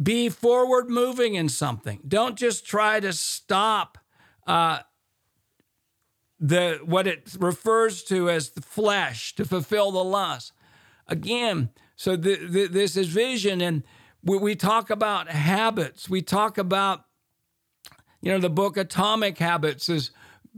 Be 0.00 0.28
forward 0.28 0.88
moving 0.88 1.34
in 1.34 1.48
something. 1.48 2.00
Don't 2.06 2.36
just 2.36 2.66
try 2.66 3.00
to 3.00 3.12
stop 3.12 3.98
uh, 4.46 4.80
the 6.40 6.80
what 6.84 7.06
it 7.06 7.36
refers 7.38 8.02
to 8.04 8.30
as 8.30 8.50
the 8.50 8.62
flesh 8.62 9.34
to 9.34 9.44
fulfill 9.44 9.92
the 9.92 10.04
lust. 10.04 10.52
Again, 11.06 11.70
so 11.94 12.16
the, 12.16 12.36
the, 12.36 12.66
this 12.68 12.96
is 12.96 13.08
vision, 13.08 13.60
and 13.60 13.82
we, 14.24 14.38
we 14.38 14.56
talk 14.56 14.88
about 14.88 15.28
habits. 15.28 16.08
We 16.08 16.22
talk 16.22 16.56
about, 16.56 17.04
you 18.20 18.32
know, 18.32 18.38
the 18.38 18.50
book 18.50 18.76
Atomic 18.76 19.38
Habits 19.38 19.88
has 19.88 20.10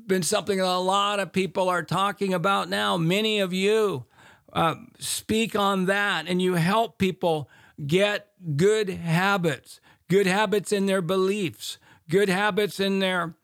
been 0.07 0.23
something 0.23 0.59
that 0.59 0.67
a 0.67 0.79
lot 0.79 1.19
of 1.19 1.33
people 1.33 1.69
are 1.69 1.83
talking 1.83 2.33
about 2.33 2.69
now. 2.69 2.97
Many 2.97 3.41
of 3.41 3.53
you 3.53 4.07
uh, 4.53 4.77
speak 4.99 5.57
on 5.57 5.87
that, 5.87 6.29
and 6.29 6.41
you 6.41 6.55
help 6.55 6.99
people 6.99 7.51
get 7.87 8.29
good 8.57 8.89
habits, 8.89 9.81
good 10.09 10.27
habits 10.27 10.73
in 10.73 10.87
their 10.87 11.03
beliefs, 11.03 11.79
good 12.09 12.29
habits 12.29 12.81
in 12.81 12.99
their 12.99 13.35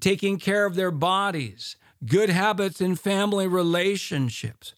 taking 0.00 0.38
care 0.38 0.64
of 0.64 0.74
their 0.74 0.90
bodies, 0.90 1.76
good 2.06 2.30
habits 2.30 2.80
in 2.80 2.96
family 2.96 3.46
relationships. 3.46 4.74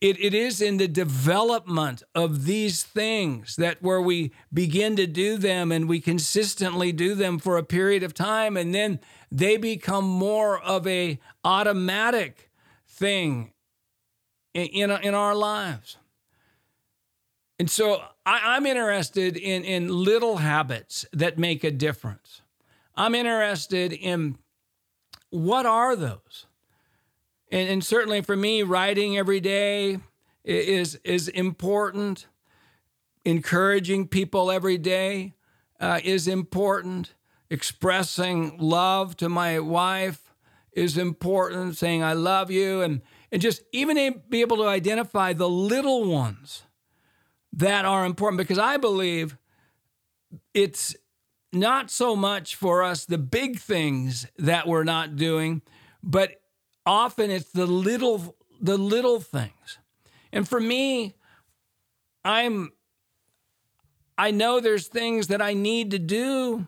It, 0.00 0.18
it 0.18 0.32
is 0.32 0.62
in 0.62 0.78
the 0.78 0.88
development 0.88 2.02
of 2.14 2.46
these 2.46 2.82
things 2.82 3.56
that 3.56 3.82
where 3.82 4.00
we 4.00 4.32
begin 4.52 4.96
to 4.96 5.06
do 5.06 5.36
them 5.36 5.70
and 5.70 5.88
we 5.88 6.00
consistently 6.00 6.90
do 6.90 7.14
them 7.14 7.38
for 7.38 7.58
a 7.58 7.62
period 7.62 8.02
of 8.02 8.14
time 8.14 8.56
and 8.56 8.74
then 8.74 8.98
they 9.30 9.58
become 9.58 10.06
more 10.06 10.58
of 10.58 10.86
a 10.86 11.18
automatic 11.44 12.50
thing 12.88 13.52
in, 14.54 14.66
in, 14.68 14.90
in 14.90 15.14
our 15.14 15.34
lives 15.34 15.98
and 17.60 17.70
so 17.70 18.02
I, 18.24 18.56
am 18.56 18.64
interested 18.64 19.36
in, 19.36 19.64
in 19.64 19.88
little 19.88 20.38
habits 20.38 21.04
that 21.12 21.36
make 21.36 21.62
a 21.62 21.70
difference. 21.70 22.40
I'm 22.94 23.14
interested 23.14 23.92
in 23.92 24.38
what 25.28 25.66
are 25.66 25.94
those? 25.94 26.46
And, 27.52 27.68
and 27.68 27.84
certainly 27.84 28.22
for 28.22 28.34
me, 28.34 28.62
writing 28.62 29.18
every 29.18 29.40
day 29.40 29.98
is, 30.42 30.94
is 31.04 31.28
important. 31.28 32.28
Encouraging 33.26 34.08
people 34.08 34.50
every 34.50 34.78
day 34.78 35.34
uh, 35.78 36.00
is 36.02 36.26
important. 36.26 37.12
Expressing 37.50 38.56
love 38.56 39.18
to 39.18 39.28
my 39.28 39.58
wife 39.58 40.32
is 40.72 40.96
important. 40.96 41.76
Saying, 41.76 42.02
I 42.02 42.14
love 42.14 42.50
you. 42.50 42.80
And, 42.80 43.02
and 43.30 43.42
just 43.42 43.60
even 43.70 44.22
be 44.30 44.40
able 44.40 44.56
to 44.56 44.66
identify 44.66 45.34
the 45.34 45.50
little 45.50 46.06
ones 46.06 46.62
that 47.52 47.84
are 47.84 48.04
important 48.04 48.38
because 48.38 48.58
I 48.58 48.76
believe 48.76 49.36
it's 50.54 50.94
not 51.52 51.90
so 51.90 52.14
much 52.14 52.54
for 52.54 52.82
us 52.82 53.04
the 53.04 53.18
big 53.18 53.58
things 53.58 54.26
that 54.38 54.66
we're 54.66 54.84
not 54.84 55.16
doing, 55.16 55.62
but 56.02 56.40
often 56.86 57.30
it's 57.30 57.50
the 57.50 57.66
little 57.66 58.36
the 58.60 58.76
little 58.76 59.20
things. 59.20 59.78
And 60.32 60.48
for 60.48 60.60
me, 60.60 61.14
I'm 62.24 62.72
I 64.16 64.30
know 64.30 64.60
there's 64.60 64.86
things 64.86 65.28
that 65.28 65.40
I 65.40 65.54
need 65.54 65.90
to 65.92 65.98
do, 65.98 66.66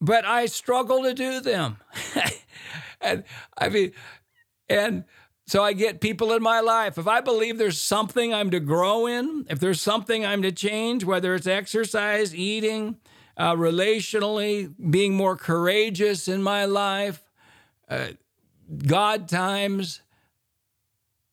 but 0.00 0.24
I 0.24 0.46
struggle 0.46 1.02
to 1.02 1.14
do 1.14 1.40
them. 1.40 1.78
and 3.00 3.24
I 3.56 3.68
mean 3.68 3.92
and 4.68 5.04
so 5.48 5.64
I 5.64 5.72
get 5.72 6.02
people 6.02 6.34
in 6.34 6.42
my 6.42 6.60
life. 6.60 6.98
If 6.98 7.08
I 7.08 7.22
believe 7.22 7.56
there's 7.56 7.80
something 7.80 8.34
I'm 8.34 8.50
to 8.50 8.60
grow 8.60 9.06
in, 9.06 9.46
if 9.48 9.58
there's 9.58 9.80
something 9.80 10.26
I'm 10.26 10.42
to 10.42 10.52
change, 10.52 11.04
whether 11.04 11.34
it's 11.34 11.46
exercise, 11.46 12.34
eating, 12.34 12.98
uh, 13.34 13.54
relationally, 13.54 14.74
being 14.90 15.14
more 15.14 15.36
courageous 15.36 16.28
in 16.28 16.42
my 16.42 16.66
life, 16.66 17.24
uh, 17.88 18.08
God 18.86 19.26
times, 19.26 20.02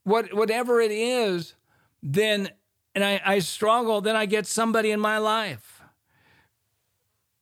what 0.06 0.34
whatever 0.34 0.80
it 0.80 0.92
is, 0.92 1.56
then 2.02 2.50
and 2.96 3.04
I, 3.04 3.22
I 3.26 3.40
struggle, 3.40 4.00
then 4.00 4.16
I 4.16 4.28
get 4.28 4.48
somebody 4.48 4.92
in 4.92 5.00
my 5.02 5.18
life. 5.18 5.82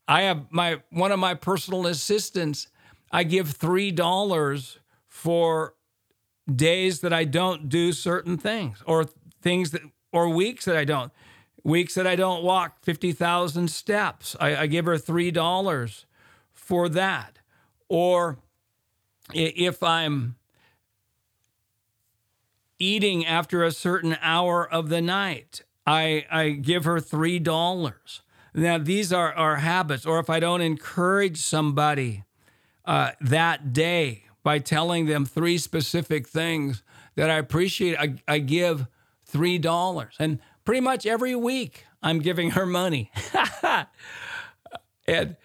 I 0.07 0.23
have 0.23 0.47
my 0.49 0.81
one 0.89 1.11
of 1.11 1.19
my 1.19 1.35
personal 1.35 1.85
assistants, 1.85 2.67
I 3.11 3.25
give 3.25 3.51
three 3.51 3.91
dollars 3.91 4.79
for 5.07 5.75
days 6.53 7.01
that 7.01 7.13
I 7.13 7.23
don't 7.23 7.69
do 7.69 7.91
certain 7.91 8.37
things 8.37 8.83
or 8.85 9.05
things 9.41 9.71
that 9.71 9.81
or 10.11 10.29
weeks 10.29 10.65
that 10.65 10.77
I 10.77 10.85
don't. 10.85 11.11
Weeks 11.63 11.95
that 11.95 12.05
I 12.05 12.15
don't 12.15 12.43
walk 12.43 12.83
50,000 12.83 13.69
steps. 13.69 14.35
I, 14.39 14.55
I 14.55 14.67
give 14.67 14.85
her 14.85 14.95
$3 14.95 16.05
for 16.51 16.89
that. 16.89 17.39
Or 17.87 18.37
if 19.33 19.81
I'm 19.81 20.35
eating 22.79 23.25
after 23.25 23.63
a 23.63 23.71
certain 23.71 24.17
hour 24.21 24.69
of 24.69 24.89
the 24.89 25.01
night, 25.01 25.61
I, 25.87 26.25
I 26.29 26.49
give 26.49 26.83
her 26.83 26.99
$3. 26.99 28.19
Now, 28.53 28.77
these 28.77 29.11
are 29.11 29.33
our 29.33 29.57
habits. 29.57 30.05
Or 30.05 30.19
if 30.19 30.29
I 30.29 30.39
don't 30.39 30.61
encourage 30.61 31.37
somebody 31.37 32.23
uh, 32.85 33.11
that 33.21 33.73
day 33.73 34.22
by 34.43 34.59
telling 34.59 35.05
them 35.05 35.25
three 35.25 35.57
specific 35.57 36.27
things 36.27 36.83
that 37.15 37.29
I 37.29 37.37
appreciate, 37.37 37.97
I, 37.97 38.15
I 38.27 38.39
give 38.39 38.87
$3. 39.31 40.09
And 40.19 40.39
pretty 40.65 40.81
much 40.81 41.05
every 41.05 41.35
week 41.35 41.85
I'm 42.01 42.19
giving 42.19 42.51
her 42.51 42.65
money. 42.65 43.11
and 45.07 45.35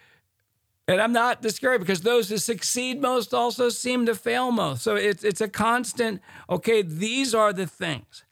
and 0.89 1.03
I'm 1.03 1.13
not 1.13 1.43
discouraged 1.43 1.81
because 1.81 2.01
those 2.01 2.31
who 2.31 2.39
succeed 2.39 3.03
most 3.03 3.35
also 3.35 3.69
seem 3.69 4.07
to 4.07 4.15
fail 4.15 4.51
most. 4.51 4.83
So 4.83 4.97
it's 4.97 5.23
it's 5.23 5.43
a 5.43 5.49
constant. 5.49 6.23
Okay, 6.49 6.81
these 6.81 7.35
are 7.35 7.53
the 7.53 7.67
things. 7.67 8.25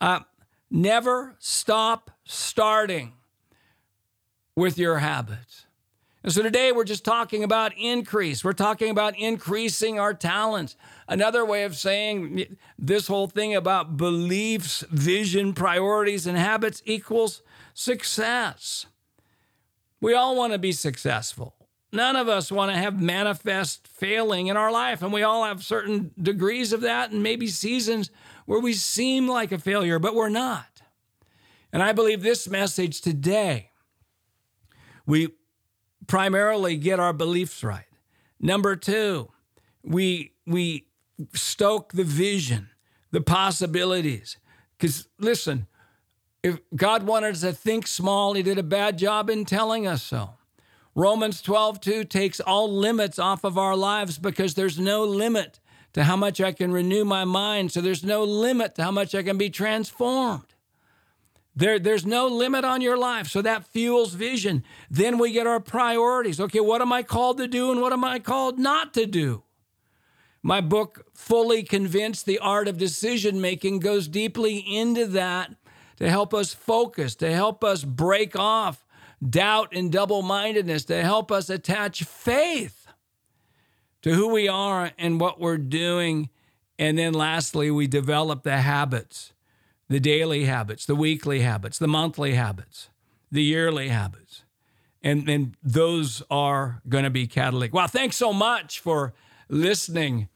Uh, 0.00 0.20
never 0.70 1.34
stop 1.40 2.12
starting 2.24 3.14
with 4.54 4.78
your 4.78 4.98
habits. 4.98 5.66
And 6.24 6.32
so 6.32 6.42
today 6.42 6.72
we're 6.72 6.84
just 6.84 7.04
talking 7.04 7.44
about 7.44 7.76
increase. 7.76 8.42
We're 8.42 8.54
talking 8.54 8.88
about 8.88 9.16
increasing 9.18 10.00
our 10.00 10.14
talents. 10.14 10.74
Another 11.06 11.44
way 11.44 11.64
of 11.64 11.76
saying 11.76 12.56
this 12.78 13.08
whole 13.08 13.26
thing 13.26 13.54
about 13.54 13.98
beliefs, 13.98 14.82
vision, 14.90 15.52
priorities, 15.52 16.26
and 16.26 16.38
habits 16.38 16.80
equals 16.86 17.42
success. 17.74 18.86
We 20.00 20.14
all 20.14 20.34
want 20.34 20.54
to 20.54 20.58
be 20.58 20.72
successful. 20.72 21.56
None 21.92 22.16
of 22.16 22.26
us 22.26 22.50
want 22.50 22.72
to 22.72 22.78
have 22.78 22.98
manifest 22.98 23.86
failing 23.86 24.46
in 24.46 24.56
our 24.56 24.72
life. 24.72 25.02
And 25.02 25.12
we 25.12 25.22
all 25.22 25.44
have 25.44 25.62
certain 25.62 26.10
degrees 26.20 26.72
of 26.72 26.80
that 26.80 27.10
and 27.10 27.22
maybe 27.22 27.48
seasons 27.48 28.10
where 28.46 28.60
we 28.60 28.72
seem 28.72 29.28
like 29.28 29.52
a 29.52 29.58
failure, 29.58 29.98
but 29.98 30.14
we're 30.14 30.30
not. 30.30 30.80
And 31.70 31.82
I 31.82 31.92
believe 31.92 32.22
this 32.22 32.48
message 32.48 33.02
today, 33.02 33.72
we 35.04 35.28
primarily 36.06 36.76
get 36.76 37.00
our 37.00 37.12
beliefs 37.12 37.62
right. 37.62 37.86
Number 38.40 38.76
two, 38.76 39.30
we, 39.82 40.32
we 40.46 40.86
stoke 41.32 41.92
the 41.92 42.04
vision, 42.04 42.70
the 43.10 43.20
possibilities. 43.20 44.36
Because 44.76 45.08
listen, 45.18 45.66
if 46.42 46.58
God 46.74 47.04
wanted 47.04 47.34
us 47.34 47.40
to 47.40 47.52
think 47.52 47.86
small, 47.86 48.34
He 48.34 48.42
did 48.42 48.58
a 48.58 48.62
bad 48.62 48.98
job 48.98 49.30
in 49.30 49.44
telling 49.44 49.86
us 49.86 50.02
so. 50.02 50.30
Romans 50.94 51.42
12, 51.42 51.80
2 51.80 52.04
takes 52.04 52.38
all 52.38 52.72
limits 52.72 53.18
off 53.18 53.42
of 53.42 53.58
our 53.58 53.76
lives 53.76 54.18
because 54.18 54.54
there's 54.54 54.78
no 54.78 55.02
limit 55.02 55.58
to 55.92 56.04
how 56.04 56.16
much 56.16 56.40
I 56.40 56.52
can 56.52 56.72
renew 56.72 57.04
my 57.04 57.24
mind. 57.24 57.72
So 57.72 57.80
there's 57.80 58.04
no 58.04 58.22
limit 58.22 58.76
to 58.76 58.84
how 58.84 58.90
much 58.90 59.14
I 59.14 59.22
can 59.22 59.36
be 59.36 59.50
transformed. 59.50 60.53
There, 61.56 61.78
there's 61.78 62.04
no 62.04 62.26
limit 62.26 62.64
on 62.64 62.80
your 62.80 62.96
life. 62.96 63.28
So 63.28 63.40
that 63.42 63.66
fuels 63.66 64.14
vision. 64.14 64.64
Then 64.90 65.18
we 65.18 65.32
get 65.32 65.46
our 65.46 65.60
priorities. 65.60 66.40
Okay, 66.40 66.60
what 66.60 66.82
am 66.82 66.92
I 66.92 67.02
called 67.02 67.38
to 67.38 67.46
do 67.46 67.70
and 67.70 67.80
what 67.80 67.92
am 67.92 68.04
I 68.04 68.18
called 68.18 68.58
not 68.58 68.92
to 68.94 69.06
do? 69.06 69.44
My 70.42 70.60
book, 70.60 71.06
Fully 71.14 71.62
Convinced 71.62 72.26
The 72.26 72.38
Art 72.38 72.68
of 72.68 72.76
Decision 72.76 73.40
Making, 73.40 73.78
goes 73.78 74.08
deeply 74.08 74.58
into 74.58 75.06
that 75.06 75.54
to 75.96 76.10
help 76.10 76.34
us 76.34 76.52
focus, 76.52 77.14
to 77.16 77.32
help 77.32 77.62
us 77.62 77.84
break 77.84 78.36
off 78.36 78.84
doubt 79.26 79.68
and 79.72 79.90
double 79.90 80.22
mindedness, 80.22 80.84
to 80.86 81.02
help 81.02 81.32
us 81.32 81.48
attach 81.48 82.02
faith 82.02 82.88
to 84.02 84.12
who 84.12 84.28
we 84.28 84.48
are 84.48 84.90
and 84.98 85.20
what 85.20 85.40
we're 85.40 85.56
doing. 85.56 86.28
And 86.78 86.98
then 86.98 87.14
lastly, 87.14 87.70
we 87.70 87.86
develop 87.86 88.42
the 88.42 88.58
habits 88.58 89.32
the 89.88 90.00
daily 90.00 90.44
habits, 90.44 90.86
the 90.86 90.94
weekly 90.94 91.40
habits, 91.40 91.78
the 91.78 91.88
monthly 91.88 92.34
habits, 92.34 92.88
the 93.30 93.42
yearly 93.42 93.88
habits. 93.88 94.44
And, 95.02 95.28
and 95.28 95.56
those 95.62 96.22
are 96.30 96.80
going 96.88 97.04
to 97.04 97.10
be 97.10 97.26
catalytic. 97.26 97.74
Well, 97.74 97.86
thanks 97.86 98.16
so 98.16 98.32
much 98.32 98.80
for 98.80 99.12
listening 99.48 100.28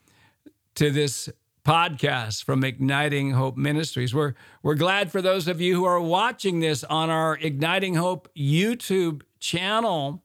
to 0.75 0.91
this 0.91 1.31
podcast 1.65 2.45
from 2.45 2.65
Igniting 2.65 3.33
Hope 3.33 3.57
Ministries. 3.57 4.15
We're, 4.15 4.35
we're 4.63 4.75
glad 4.75 5.11
for 5.11 5.21
those 5.21 5.49
of 5.49 5.61
you 5.61 5.75
who 5.75 5.85
are 5.85 6.01
watching 6.01 6.61
this 6.61 6.85
on 6.85 7.11
our 7.11 7.37
Igniting 7.37 7.95
Hope 7.95 8.29
YouTube 8.37 9.23
channel. 9.39 10.23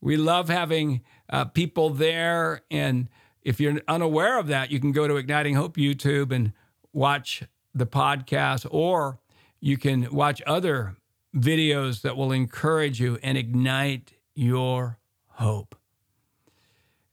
We 0.00 0.16
love 0.16 0.48
having 0.48 1.02
uh, 1.28 1.46
people 1.46 1.90
there. 1.90 2.62
And 2.70 3.08
if 3.42 3.60
you're 3.60 3.80
unaware 3.86 4.38
of 4.38 4.46
that, 4.48 4.70
you 4.70 4.80
can 4.80 4.92
go 4.92 5.06
to 5.06 5.16
Igniting 5.16 5.54
Hope 5.54 5.76
YouTube 5.76 6.32
and 6.32 6.52
watch 6.92 7.44
the 7.74 7.86
podcast, 7.86 8.66
or 8.70 9.18
you 9.60 9.76
can 9.76 10.08
watch 10.12 10.42
other 10.46 10.96
videos 11.34 12.02
that 12.02 12.16
will 12.16 12.32
encourage 12.32 13.00
you 13.00 13.18
and 13.22 13.38
ignite 13.38 14.12
your 14.34 14.98
hope. 15.28 15.74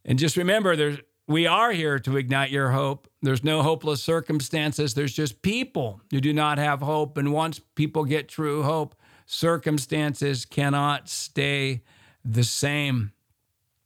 And 0.03 0.19
just 0.19 0.37
remember, 0.37 0.75
there's 0.75 0.99
we 1.29 1.45
are 1.45 1.71
here 1.71 1.99
to 1.99 2.17
ignite 2.17 2.49
your 2.49 2.71
hope. 2.71 3.07
There's 3.21 3.43
no 3.43 3.61
hopeless 3.61 4.01
circumstances. 4.01 4.95
There's 4.95 5.13
just 5.13 5.43
people 5.43 6.01
who 6.09 6.19
do 6.19 6.33
not 6.33 6.57
have 6.57 6.81
hope. 6.81 7.17
And 7.17 7.31
once 7.31 7.61
people 7.75 8.03
get 8.03 8.27
true 8.27 8.63
hope, 8.63 8.95
circumstances 9.27 10.43
cannot 10.43 11.07
stay 11.07 11.83
the 12.25 12.43
same. 12.43 13.11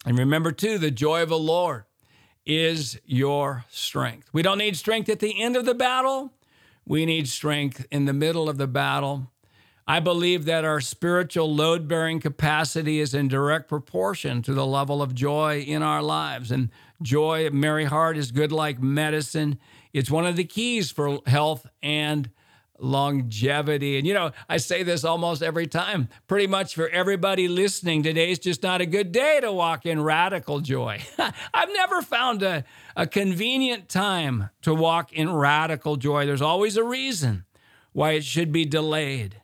And 0.06 0.18
remember, 0.18 0.54
too, 0.54 0.78
the 0.78 0.90
joy 0.90 1.22
of 1.22 1.28
the 1.28 1.38
Lord 1.38 1.84
is 2.46 2.98
your 3.04 3.66
strength. 3.70 4.30
We 4.32 4.42
don't 4.42 4.58
need 4.58 4.78
strength 4.78 5.10
at 5.10 5.20
the 5.20 5.42
end 5.42 5.58
of 5.58 5.66
the 5.66 5.76
battle. 5.76 6.32
We 6.86 7.06
need 7.06 7.28
strength 7.28 7.86
in 7.92 8.06
the 8.06 8.14
middle 8.14 8.50
of 8.50 8.58
the 8.58 8.68
battle. 8.68 9.32
I 9.86 10.00
believe 10.00 10.46
that 10.46 10.64
our 10.64 10.80
spiritual 10.80 11.54
load 11.54 11.88
bearing 11.88 12.22
capacity 12.22 13.00
is 13.00 13.14
in 13.14 13.28
direct 13.28 13.68
proportion 13.68 14.42
to 14.44 14.54
the 14.54 14.66
level 14.66 15.02
of 15.02 15.14
joy 15.14 15.60
in 15.60 15.82
our 15.82 16.02
lives. 16.02 16.52
And 16.52 16.70
joy, 17.02 17.50
merry 17.50 17.86
heart, 17.86 18.18
is 18.18 18.32
good 18.32 18.52
like 18.52 18.82
medicine. 18.82 19.60
It's 19.92 20.10
one 20.10 20.26
of 20.26 20.38
the 20.38 20.46
keys 20.46 20.90
for 20.90 21.20
health 21.26 21.66
and 21.82 22.30
longevity. 22.80 23.98
And 23.98 24.08
you 24.08 24.14
know, 24.14 24.32
I 24.50 24.58
say 24.58 24.84
this 24.84 25.04
almost 25.04 25.42
every 25.42 25.68
time. 25.68 26.10
Pretty 26.28 26.48
much 26.48 26.76
for 26.76 26.90
everybody 26.90 27.48
listening, 27.48 28.04
today's 28.04 28.40
just 28.40 28.64
not 28.64 28.82
a 28.82 28.86
good 28.86 29.12
day 29.12 29.40
to 29.42 29.52
walk 29.52 29.86
in 29.86 30.02
radical 30.02 30.60
joy. 30.60 31.02
I've 31.54 31.74
never 31.74 32.02
found 32.02 32.44
a, 32.44 32.64
a 32.96 33.08
convenient 33.08 33.90
time 33.90 34.50
to 34.64 34.74
walk 34.74 35.14
in 35.14 35.32
radical 35.34 35.96
joy. 35.96 36.26
There's 36.26 36.42
always 36.42 36.78
a 36.78 36.84
reason 36.84 37.46
why 37.94 38.12
it 38.12 38.24
should 38.24 38.52
be 38.52 38.66
delayed. 38.66 39.42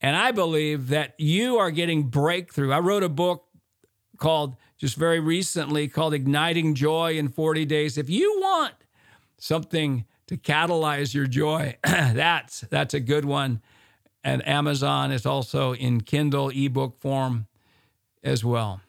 And 0.00 0.16
I 0.16 0.30
believe 0.32 0.88
that 0.88 1.14
you 1.18 1.56
are 1.56 1.70
getting 1.70 2.04
breakthrough. 2.04 2.72
I 2.72 2.80
wrote 2.80 3.02
a 3.02 3.08
book 3.08 3.44
called 4.18 4.56
just 4.78 4.96
very 4.96 5.20
recently 5.20 5.88
called 5.88 6.12
Igniting 6.12 6.74
Joy 6.74 7.16
in 7.16 7.28
40 7.28 7.64
Days. 7.64 7.96
If 7.96 8.10
you 8.10 8.40
want 8.40 8.74
something 9.38 10.04
to 10.26 10.36
catalyze 10.36 11.14
your 11.14 11.26
joy. 11.26 11.76
that's 11.82 12.60
that's 12.62 12.94
a 12.94 13.00
good 13.00 13.24
one. 13.24 13.60
And 14.24 14.46
Amazon 14.46 15.12
is 15.12 15.24
also 15.24 15.74
in 15.74 16.00
Kindle 16.00 16.50
ebook 16.50 16.98
form 16.98 17.46
as 18.24 18.44
well. 18.44 18.80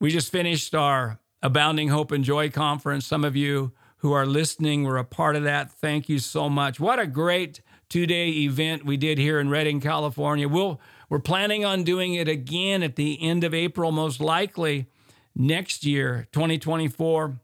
We 0.00 0.10
just 0.10 0.30
finished 0.30 0.74
our 0.74 1.18
Abounding 1.42 1.88
Hope 1.88 2.12
and 2.12 2.22
Joy 2.22 2.50
conference. 2.50 3.06
Some 3.06 3.24
of 3.24 3.34
you 3.34 3.72
who 3.98 4.12
are 4.12 4.26
listening 4.26 4.84
were 4.84 4.98
a 4.98 5.04
part 5.04 5.36
of 5.36 5.44
that. 5.44 5.72
Thank 5.72 6.08
you 6.08 6.18
so 6.18 6.48
much. 6.48 6.78
What 6.78 6.98
a 6.98 7.06
great 7.06 7.62
two-day 7.88 8.28
event 8.28 8.84
we 8.84 8.96
did 8.96 9.18
here 9.18 9.40
in 9.40 9.48
Redding, 9.48 9.80
California. 9.80 10.48
We'll 10.48 10.80
we're 11.08 11.20
planning 11.20 11.64
on 11.64 11.84
doing 11.84 12.14
it 12.14 12.28
again 12.28 12.82
at 12.82 12.96
the 12.96 13.22
end 13.22 13.42
of 13.42 13.54
April, 13.54 13.90
most 13.90 14.20
likely 14.20 14.86
next 15.34 15.84
year, 15.84 16.28
2024. 16.32 17.40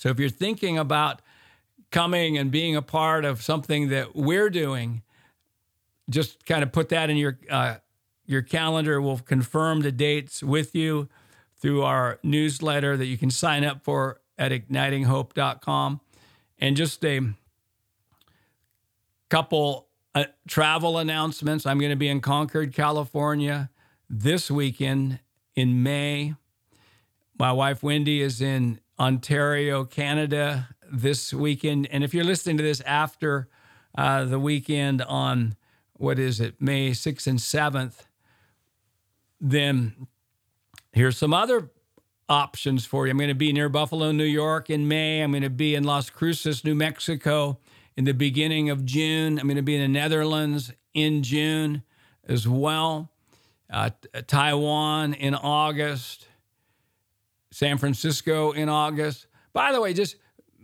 So 0.00 0.08
if 0.08 0.18
you're 0.18 0.30
thinking 0.30 0.78
about 0.78 1.20
coming 1.90 2.38
and 2.38 2.50
being 2.50 2.74
a 2.74 2.80
part 2.80 3.26
of 3.26 3.42
something 3.42 3.90
that 3.90 4.16
we're 4.16 4.48
doing, 4.48 5.02
just 6.08 6.46
kind 6.46 6.62
of 6.62 6.72
put 6.72 6.88
that 6.88 7.10
in 7.10 7.18
your 7.18 7.38
uh, 7.50 7.76
your 8.24 8.40
calendar. 8.40 8.98
We'll 8.98 9.18
confirm 9.18 9.82
the 9.82 9.92
dates 9.92 10.42
with 10.42 10.74
you 10.74 11.10
through 11.58 11.82
our 11.82 12.18
newsletter 12.22 12.96
that 12.96 13.04
you 13.04 13.18
can 13.18 13.30
sign 13.30 13.62
up 13.62 13.84
for 13.84 14.22
at 14.38 14.52
ignitinghope.com. 14.52 16.00
And 16.58 16.76
just 16.78 17.04
a 17.04 17.20
couple 19.28 19.88
uh, 20.14 20.24
travel 20.48 20.96
announcements. 20.96 21.66
I'm 21.66 21.78
going 21.78 21.90
to 21.90 21.96
be 21.96 22.08
in 22.08 22.22
Concord, 22.22 22.72
California 22.72 23.68
this 24.08 24.50
weekend 24.50 25.20
in 25.54 25.82
May. 25.82 26.36
My 27.38 27.52
wife 27.52 27.82
Wendy 27.82 28.22
is 28.22 28.40
in 28.40 28.80
Ontario, 29.00 29.84
Canada 29.84 30.68
this 30.92 31.32
weekend. 31.32 31.88
And 31.90 32.04
if 32.04 32.12
you're 32.12 32.22
listening 32.22 32.58
to 32.58 32.62
this 32.62 32.82
after 32.82 33.48
uh, 33.96 34.26
the 34.26 34.38
weekend 34.38 35.00
on 35.02 35.56
what 35.94 36.18
is 36.18 36.38
it, 36.38 36.60
May 36.60 36.90
6th 36.90 37.26
and 37.26 37.38
7th, 37.38 38.06
then 39.40 40.06
here's 40.92 41.16
some 41.16 41.32
other 41.32 41.70
options 42.28 42.84
for 42.84 43.06
you. 43.06 43.10
I'm 43.10 43.16
going 43.16 43.28
to 43.28 43.34
be 43.34 43.54
near 43.54 43.70
Buffalo, 43.70 44.12
New 44.12 44.22
York 44.24 44.68
in 44.68 44.86
May. 44.86 45.22
I'm 45.22 45.32
going 45.32 45.42
to 45.42 45.50
be 45.50 45.74
in 45.74 45.84
Las 45.84 46.10
Cruces, 46.10 46.62
New 46.62 46.74
Mexico 46.74 47.58
in 47.96 48.04
the 48.04 48.12
beginning 48.12 48.68
of 48.68 48.84
June. 48.84 49.38
I'm 49.38 49.46
going 49.46 49.56
to 49.56 49.62
be 49.62 49.76
in 49.76 49.82
the 49.82 49.98
Netherlands 49.98 50.72
in 50.92 51.22
June 51.22 51.82
as 52.28 52.46
well. 52.46 53.10
Uh, 53.72 53.90
Taiwan 54.26 55.14
in 55.14 55.34
August. 55.34 56.26
San 57.50 57.78
Francisco 57.78 58.52
in 58.52 58.68
August. 58.68 59.26
By 59.52 59.72
the 59.72 59.80
way, 59.80 59.92
just 59.92 60.16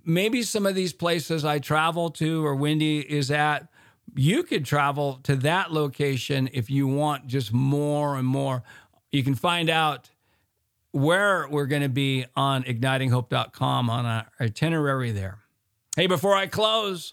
maybe 0.05 0.43
some 0.43 0.67
of 0.67 0.75
these 0.75 0.93
places 0.93 1.45
I 1.45 1.59
travel 1.59 2.11
to 2.11 2.45
or 2.45 2.55
Wendy 2.55 3.01
is 3.01 3.31
at, 3.31 3.69
you 4.15 4.45
could 4.45 4.65
travel 4.65 5.21
to 5.25 5.37
that 5.37 5.73
location 5.73 6.49
if 6.53 6.71
you 6.71 6.87
want 6.87 7.27
just 7.27 7.53
more 7.53 8.17
and 8.17 8.27
more. 8.27 8.63
You 9.11 9.25
can 9.25 9.35
find 9.35 9.69
out 9.69 10.11
where 10.93 11.47
we're 11.51 11.67
going 11.67 11.83
to 11.83 11.89
be 11.89 12.25
on 12.37 12.63
ignitinghope.com 12.65 13.91
on 13.91 14.07
our 14.07 14.27
itinerary 14.41 15.11
there. 15.11 15.41
Hey, 15.97 16.07
before 16.07 16.35
I 16.35 16.47
close, 16.47 17.13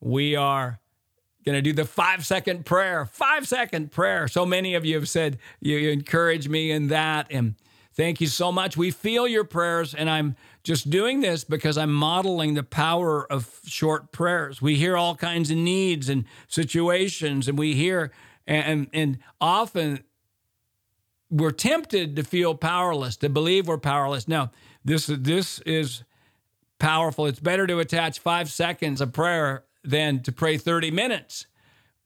we 0.00 0.36
are 0.36 0.78
going 1.44 1.56
to 1.56 1.62
do 1.62 1.72
the 1.72 1.84
five 1.84 2.24
second 2.24 2.64
prayer. 2.64 3.04
Five 3.04 3.46
second 3.46 3.90
prayer. 3.92 4.28
So 4.28 4.46
many 4.46 4.74
of 4.74 4.84
you 4.84 4.94
have 4.96 5.08
said 5.08 5.38
you 5.60 5.90
encourage 5.90 6.48
me 6.48 6.70
in 6.70 6.88
that. 6.88 7.26
And 7.30 7.56
thank 7.96 8.20
you 8.20 8.26
so 8.26 8.52
much. 8.52 8.76
We 8.76 8.90
feel 8.90 9.26
your 9.26 9.44
prayers. 9.44 9.94
And 9.94 10.08
I'm 10.08 10.36
just 10.62 10.90
doing 10.90 11.20
this 11.20 11.44
because 11.44 11.76
I'm 11.78 11.92
modeling 11.92 12.54
the 12.54 12.62
power 12.62 13.30
of 13.30 13.60
short 13.66 14.12
prayers. 14.12 14.60
We 14.62 14.76
hear 14.76 14.96
all 14.96 15.14
kinds 15.14 15.50
of 15.50 15.56
needs 15.56 16.08
and 16.08 16.24
situations, 16.48 17.48
and 17.48 17.58
we 17.58 17.74
hear, 17.74 18.12
and, 18.46 18.88
and 18.92 19.18
often 19.40 20.04
we're 21.30 21.50
tempted 21.50 22.16
to 22.16 22.22
feel 22.22 22.54
powerless, 22.54 23.16
to 23.16 23.28
believe 23.28 23.66
we're 23.66 23.78
powerless. 23.78 24.28
No, 24.28 24.50
this 24.84 25.06
this 25.06 25.58
is 25.60 26.04
powerful. 26.78 27.26
It's 27.26 27.40
better 27.40 27.66
to 27.66 27.78
attach 27.78 28.18
five 28.18 28.50
seconds 28.50 29.00
of 29.00 29.12
prayer 29.12 29.64
than 29.82 30.22
to 30.22 30.32
pray 30.32 30.56
30 30.58 30.90
minutes 30.90 31.46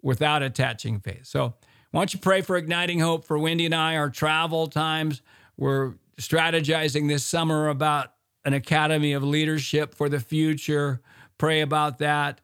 without 0.02 0.42
attaching 0.42 1.00
faith. 1.00 1.26
So 1.26 1.54
why 1.90 2.00
don't 2.00 2.14
you 2.14 2.20
pray 2.20 2.42
for 2.42 2.56
igniting 2.56 3.00
hope 3.00 3.24
for 3.24 3.38
Wendy 3.38 3.66
and 3.66 3.74
I, 3.74 3.96
our 3.96 4.10
travel 4.10 4.66
times. 4.66 5.22
We're 5.58 5.94
strategizing 6.20 7.08
this 7.08 7.24
summer 7.24 7.68
about 7.68 8.12
an 8.44 8.54
academy 8.54 9.12
of 9.12 9.22
leadership 9.22 9.94
for 9.94 10.08
the 10.08 10.20
future. 10.20 11.02
Pray 11.36 11.60
about 11.60 11.98
that. 11.98 12.40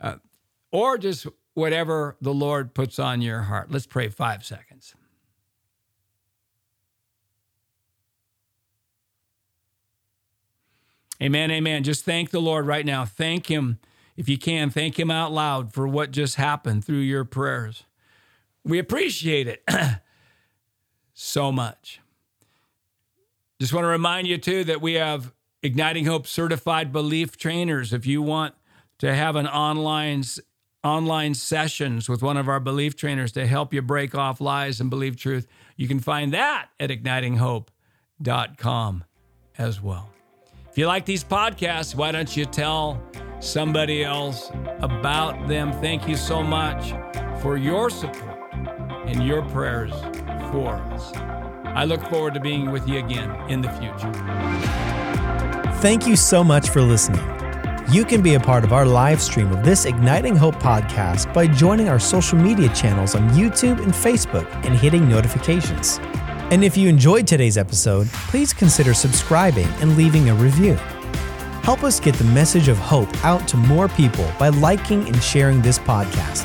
Uh, 0.00 0.16
or 0.70 0.98
just 0.98 1.26
whatever 1.54 2.16
the 2.20 2.32
Lord 2.32 2.74
puts 2.74 2.98
on 2.98 3.22
your 3.22 3.42
heart. 3.42 3.72
Let's 3.72 3.86
pray 3.86 4.08
five 4.08 4.44
seconds. 4.44 4.94
Amen, 11.20 11.50
amen. 11.50 11.82
Just 11.82 12.04
thank 12.04 12.30
the 12.30 12.40
Lord 12.40 12.66
right 12.66 12.86
now. 12.86 13.04
Thank 13.04 13.46
Him, 13.46 13.80
if 14.16 14.28
you 14.28 14.38
can, 14.38 14.70
thank 14.70 14.98
Him 14.98 15.10
out 15.10 15.32
loud 15.32 15.72
for 15.72 15.88
what 15.88 16.12
just 16.12 16.36
happened 16.36 16.84
through 16.84 16.98
your 16.98 17.24
prayers. 17.24 17.82
We 18.62 18.78
appreciate 18.78 19.48
it 19.48 19.64
so 21.14 21.50
much. 21.50 22.00
Just 23.60 23.72
want 23.72 23.84
to 23.84 23.88
remind 23.88 24.26
you, 24.26 24.38
too, 24.38 24.64
that 24.64 24.80
we 24.80 24.94
have 24.94 25.32
Igniting 25.62 26.06
Hope 26.06 26.26
certified 26.26 26.92
belief 26.92 27.36
trainers. 27.36 27.92
If 27.92 28.06
you 28.06 28.22
want 28.22 28.54
to 28.98 29.14
have 29.14 29.36
an 29.36 29.46
online 29.46 30.24
online 30.84 31.34
sessions 31.34 32.08
with 32.08 32.22
one 32.22 32.36
of 32.36 32.48
our 32.48 32.60
belief 32.60 32.94
trainers 32.94 33.32
to 33.32 33.44
help 33.46 33.74
you 33.74 33.82
break 33.82 34.14
off 34.14 34.40
lies 34.40 34.80
and 34.80 34.90
believe 34.90 35.16
truth, 35.16 35.48
you 35.76 35.88
can 35.88 35.98
find 35.98 36.32
that 36.32 36.68
at 36.78 36.90
ignitinghope.com 36.90 39.04
as 39.58 39.82
well. 39.82 40.08
If 40.70 40.78
you 40.78 40.86
like 40.86 41.04
these 41.04 41.24
podcasts, 41.24 41.96
why 41.96 42.12
don't 42.12 42.36
you 42.36 42.44
tell 42.44 43.02
somebody 43.40 44.04
else 44.04 44.52
about 44.78 45.48
them? 45.48 45.72
Thank 45.72 46.08
you 46.08 46.16
so 46.16 46.40
much 46.42 46.92
for 47.42 47.56
your 47.56 47.90
support 47.90 48.38
and 49.06 49.26
your 49.26 49.42
prayers 49.42 49.92
for 50.52 50.74
us. 50.92 51.37
I 51.78 51.84
look 51.84 52.02
forward 52.08 52.34
to 52.34 52.40
being 52.40 52.72
with 52.72 52.88
you 52.88 52.98
again 52.98 53.30
in 53.48 53.60
the 53.60 53.68
future. 53.68 54.12
Thank 55.80 56.08
you 56.08 56.16
so 56.16 56.42
much 56.42 56.70
for 56.70 56.82
listening. 56.82 57.22
You 57.92 58.04
can 58.04 58.20
be 58.20 58.34
a 58.34 58.40
part 58.40 58.64
of 58.64 58.72
our 58.72 58.84
live 58.84 59.22
stream 59.22 59.52
of 59.52 59.64
this 59.64 59.84
Igniting 59.84 60.34
Hope 60.34 60.56
podcast 60.56 61.32
by 61.32 61.46
joining 61.46 61.88
our 61.88 62.00
social 62.00 62.36
media 62.36 62.68
channels 62.74 63.14
on 63.14 63.28
YouTube 63.28 63.80
and 63.80 63.92
Facebook 63.92 64.52
and 64.66 64.76
hitting 64.76 65.08
notifications. 65.08 66.00
And 66.50 66.64
if 66.64 66.76
you 66.76 66.88
enjoyed 66.88 67.28
today's 67.28 67.56
episode, 67.56 68.08
please 68.08 68.52
consider 68.52 68.92
subscribing 68.92 69.68
and 69.80 69.96
leaving 69.96 70.30
a 70.30 70.34
review. 70.34 70.74
Help 71.62 71.84
us 71.84 72.00
get 72.00 72.16
the 72.16 72.24
message 72.24 72.66
of 72.66 72.76
hope 72.76 73.24
out 73.24 73.46
to 73.46 73.56
more 73.56 73.86
people 73.86 74.28
by 74.36 74.48
liking 74.48 75.06
and 75.06 75.22
sharing 75.22 75.62
this 75.62 75.78
podcast. 75.78 76.44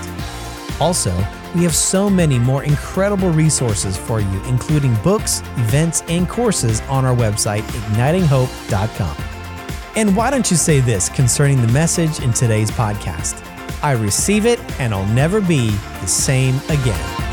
Also, 0.80 1.12
we 1.56 1.64
have 1.64 1.76
so 1.76 2.10
many 2.10 2.40
more 2.40 2.64
incredible 2.64 3.30
resources 3.30 3.98
for 3.98 4.20
you, 4.20 4.44
including 4.46 4.96
books, 5.04 5.42
events, 5.58 6.02
and 6.08 6.28
courses 6.28 6.82
on 6.82 7.06
our 7.06 7.16
website, 7.16 7.62
ignitinghope.com. 7.62 9.16
And 9.96 10.16
why 10.16 10.32
don't 10.32 10.50
you 10.50 10.58
say 10.58 10.80
this 10.80 11.10
concerning 11.10 11.62
the 11.62 11.72
message 11.72 12.20
in 12.20 12.34
today's 12.34 12.72
podcast? 12.72 13.40
I 13.84 13.92
receive 13.92 14.46
it 14.46 14.60
and 14.80 14.94
I'll 14.94 15.06
never 15.14 15.42
be 15.42 15.70
the 15.70 16.08
same 16.08 16.56
again. 16.70 17.33